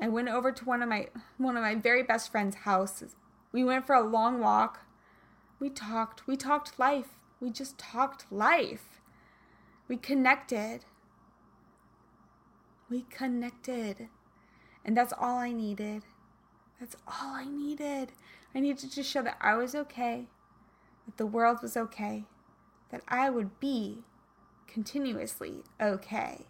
I 0.00 0.06
went 0.08 0.28
over 0.28 0.52
to 0.52 0.64
one 0.64 0.80
of 0.80 0.88
my 0.88 1.08
one 1.38 1.56
of 1.56 1.62
my 1.62 1.74
very 1.74 2.02
best 2.02 2.30
friends' 2.30 2.56
houses. 2.56 3.16
We 3.50 3.64
went 3.64 3.86
for 3.86 3.94
a 3.94 4.06
long 4.06 4.40
walk. 4.40 4.86
We 5.58 5.68
talked. 5.68 6.26
We 6.26 6.36
talked 6.36 6.78
life. 6.78 7.18
We 7.40 7.50
just 7.50 7.78
talked 7.78 8.30
life. 8.30 9.00
We 9.88 9.96
connected. 9.96 10.84
We 12.88 13.06
connected. 13.10 14.08
And 14.84 14.96
that's 14.96 15.12
all 15.18 15.38
I 15.38 15.52
needed. 15.52 16.04
That's 16.78 16.96
all 17.06 17.34
I 17.34 17.46
needed. 17.46 18.12
I 18.54 18.60
needed 18.60 18.90
to 18.90 19.02
show 19.02 19.22
that 19.22 19.38
I 19.40 19.54
was 19.54 19.74
okay, 19.74 20.26
that 21.06 21.16
the 21.16 21.26
world 21.26 21.58
was 21.62 21.76
okay, 21.76 22.24
that 22.90 23.02
I 23.08 23.30
would 23.30 23.60
be 23.60 23.98
continuously 24.66 25.62
okay. 25.80 26.46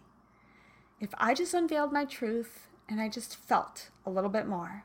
If 0.99 1.09
I 1.17 1.33
just 1.33 1.53
unveiled 1.53 1.93
my 1.93 2.05
truth 2.05 2.67
and 2.89 2.99
I 2.99 3.09
just 3.09 3.35
felt 3.35 3.89
a 4.05 4.09
little 4.09 4.29
bit 4.29 4.47
more. 4.47 4.83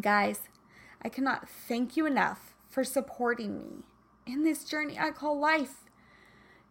Guys, 0.00 0.48
I 1.02 1.08
cannot 1.08 1.48
thank 1.48 1.96
you 1.96 2.06
enough 2.06 2.54
for 2.68 2.82
supporting 2.82 3.58
me 3.58 3.84
in 4.26 4.42
this 4.42 4.64
journey 4.64 4.98
I 4.98 5.10
call 5.10 5.38
life. 5.38 5.84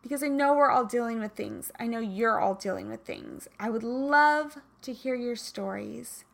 Because 0.01 0.21
I 0.21 0.27
know 0.27 0.53
we're 0.53 0.69
all 0.69 0.83
dealing 0.83 1.19
with 1.19 1.31
things. 1.31 1.71
I 1.79 1.87
know 1.87 1.99
you're 1.99 2.39
all 2.39 2.55
dealing 2.55 2.89
with 2.89 3.05
things. 3.05 3.47
I 3.57 3.69
would 3.69 3.83
love 3.83 4.57
to 4.81 4.91
hear 4.91 5.15
your 5.15 5.37
stories. 5.37 6.25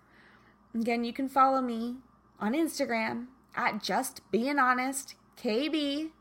Again, 0.74 1.04
you 1.04 1.12
can 1.14 1.28
follow 1.28 1.62
me 1.62 1.98
on 2.40 2.54
Instagram 2.54 3.28
at 3.56 3.84
just 3.84 4.22
being 4.32 4.58
honest 4.60 5.16
KB. 5.42 6.12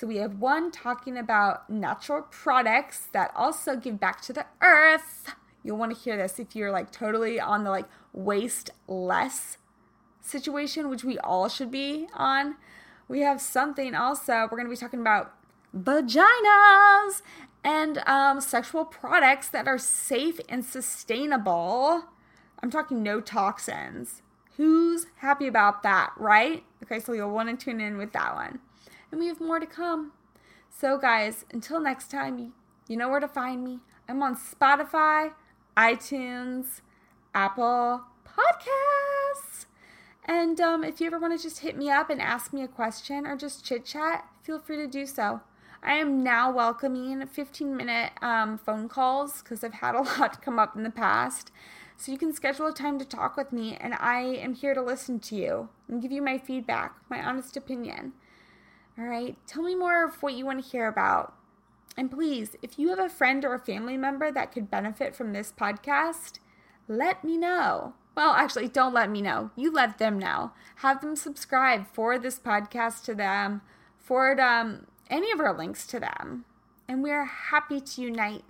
So 0.00 0.06
we 0.06 0.16
have 0.16 0.38
one 0.38 0.70
talking 0.70 1.18
about 1.18 1.68
natural 1.68 2.22
products 2.22 3.08
that 3.12 3.30
also 3.36 3.76
give 3.76 4.00
back 4.00 4.22
to 4.22 4.32
the 4.32 4.46
earth. 4.62 5.34
You'll 5.62 5.76
want 5.76 5.94
to 5.94 6.02
hear 6.02 6.16
this 6.16 6.38
if 6.38 6.56
you're 6.56 6.70
like 6.70 6.90
totally 6.90 7.38
on 7.38 7.64
the 7.64 7.70
like 7.70 7.84
waste 8.14 8.70
less 8.88 9.58
situation, 10.22 10.88
which 10.88 11.04
we 11.04 11.18
all 11.18 11.50
should 11.50 11.70
be 11.70 12.06
on. 12.14 12.56
We 13.08 13.20
have 13.20 13.42
something 13.42 13.94
also. 13.94 14.32
We're 14.50 14.56
going 14.56 14.64
to 14.64 14.70
be 14.70 14.76
talking 14.76 15.02
about 15.02 15.34
vaginas 15.76 17.20
and 17.62 17.98
um, 18.06 18.40
sexual 18.40 18.86
products 18.86 19.50
that 19.50 19.68
are 19.68 19.76
safe 19.76 20.40
and 20.48 20.64
sustainable. 20.64 22.04
I'm 22.62 22.70
talking 22.70 23.02
no 23.02 23.20
toxins. 23.20 24.22
Who's 24.56 25.08
happy 25.16 25.46
about 25.46 25.82
that, 25.82 26.12
right? 26.16 26.64
Okay, 26.84 27.00
so 27.00 27.12
you'll 27.12 27.32
want 27.32 27.50
to 27.50 27.62
tune 27.62 27.82
in 27.82 27.98
with 27.98 28.12
that 28.14 28.34
one. 28.34 28.60
And 29.10 29.20
we 29.20 29.26
have 29.26 29.40
more 29.40 29.58
to 29.58 29.66
come. 29.66 30.12
So, 30.70 30.98
guys, 30.98 31.44
until 31.52 31.80
next 31.80 32.10
time, 32.10 32.52
you 32.88 32.96
know 32.96 33.08
where 33.08 33.20
to 33.20 33.28
find 33.28 33.64
me. 33.64 33.80
I'm 34.08 34.22
on 34.22 34.36
Spotify, 34.36 35.32
iTunes, 35.76 36.80
Apple 37.34 38.02
Podcasts. 38.26 39.66
And 40.24 40.60
um, 40.60 40.84
if 40.84 41.00
you 41.00 41.06
ever 41.06 41.18
want 41.18 41.36
to 41.36 41.42
just 41.42 41.60
hit 41.60 41.76
me 41.76 41.90
up 41.90 42.10
and 42.10 42.20
ask 42.20 42.52
me 42.52 42.62
a 42.62 42.68
question 42.68 43.26
or 43.26 43.36
just 43.36 43.64
chit 43.64 43.84
chat, 43.84 44.26
feel 44.42 44.58
free 44.58 44.76
to 44.76 44.86
do 44.86 45.06
so. 45.06 45.40
I 45.82 45.94
am 45.94 46.22
now 46.22 46.52
welcoming 46.52 47.26
15 47.26 47.76
minute 47.76 48.12
um, 48.20 48.58
phone 48.58 48.88
calls 48.88 49.42
because 49.42 49.64
I've 49.64 49.74
had 49.74 49.94
a 49.94 50.02
lot 50.20 50.42
come 50.42 50.58
up 50.58 50.76
in 50.76 50.82
the 50.82 50.90
past. 50.90 51.50
So 51.96 52.12
you 52.12 52.18
can 52.18 52.32
schedule 52.32 52.66
a 52.66 52.72
time 52.72 52.98
to 52.98 53.04
talk 53.04 53.36
with 53.36 53.52
me, 53.52 53.76
and 53.78 53.92
I 53.94 54.20
am 54.22 54.54
here 54.54 54.72
to 54.72 54.80
listen 54.80 55.20
to 55.20 55.36
you 55.36 55.68
and 55.86 56.00
give 56.00 56.10
you 56.10 56.22
my 56.22 56.38
feedback, 56.38 56.94
my 57.10 57.22
honest 57.22 57.58
opinion. 57.58 58.14
All 59.00 59.06
right, 59.06 59.34
tell 59.46 59.62
me 59.62 59.74
more 59.74 60.04
of 60.04 60.22
what 60.22 60.34
you 60.34 60.44
want 60.44 60.62
to 60.62 60.70
hear 60.70 60.86
about. 60.86 61.32
And 61.96 62.10
please, 62.10 62.54
if 62.60 62.78
you 62.78 62.90
have 62.90 62.98
a 62.98 63.08
friend 63.08 63.42
or 63.46 63.54
a 63.54 63.58
family 63.58 63.96
member 63.96 64.30
that 64.30 64.52
could 64.52 64.70
benefit 64.70 65.16
from 65.16 65.32
this 65.32 65.54
podcast, 65.58 66.38
let 66.86 67.24
me 67.24 67.38
know. 67.38 67.94
Well, 68.14 68.32
actually, 68.32 68.68
don't 68.68 68.92
let 68.92 69.08
me 69.08 69.22
know. 69.22 69.52
You 69.56 69.72
let 69.72 69.96
them 69.96 70.18
know. 70.18 70.52
Have 70.76 71.00
them 71.00 71.16
subscribe, 71.16 71.86
forward 71.86 72.22
this 72.22 72.38
podcast 72.38 73.04
to 73.04 73.14
them, 73.14 73.62
forward 73.96 74.38
um, 74.38 74.86
any 75.08 75.32
of 75.32 75.40
our 75.40 75.56
links 75.56 75.86
to 75.86 75.98
them. 76.00 76.44
And 76.86 77.02
we 77.02 77.10
are 77.10 77.24
happy 77.24 77.80
to 77.80 78.02
unite. 78.02 78.44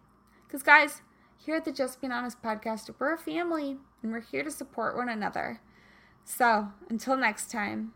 Because, 0.48 0.64
guys, 0.64 1.02
here 1.38 1.54
at 1.54 1.64
the 1.64 1.70
Just 1.70 2.00
Being 2.00 2.12
Honest 2.12 2.42
podcast, 2.42 2.92
we're 2.98 3.14
a 3.14 3.18
family 3.18 3.76
and 4.02 4.10
we're 4.10 4.20
here 4.20 4.42
to 4.42 4.50
support 4.50 4.96
one 4.96 5.08
another. 5.08 5.60
So, 6.24 6.72
until 6.88 7.16
next 7.16 7.52
time, 7.52 7.92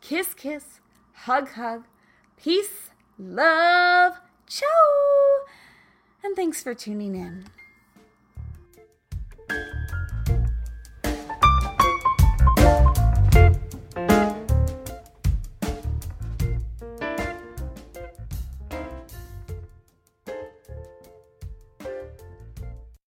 kiss, 0.00 0.34
kiss, 0.34 0.80
hug, 1.12 1.50
hug, 1.50 1.84
Peace, 2.42 2.90
love, 3.20 4.18
ciao, 4.48 4.66
and 6.24 6.34
thanks 6.34 6.60
for 6.60 6.74
tuning 6.74 7.14
in. 7.14 7.44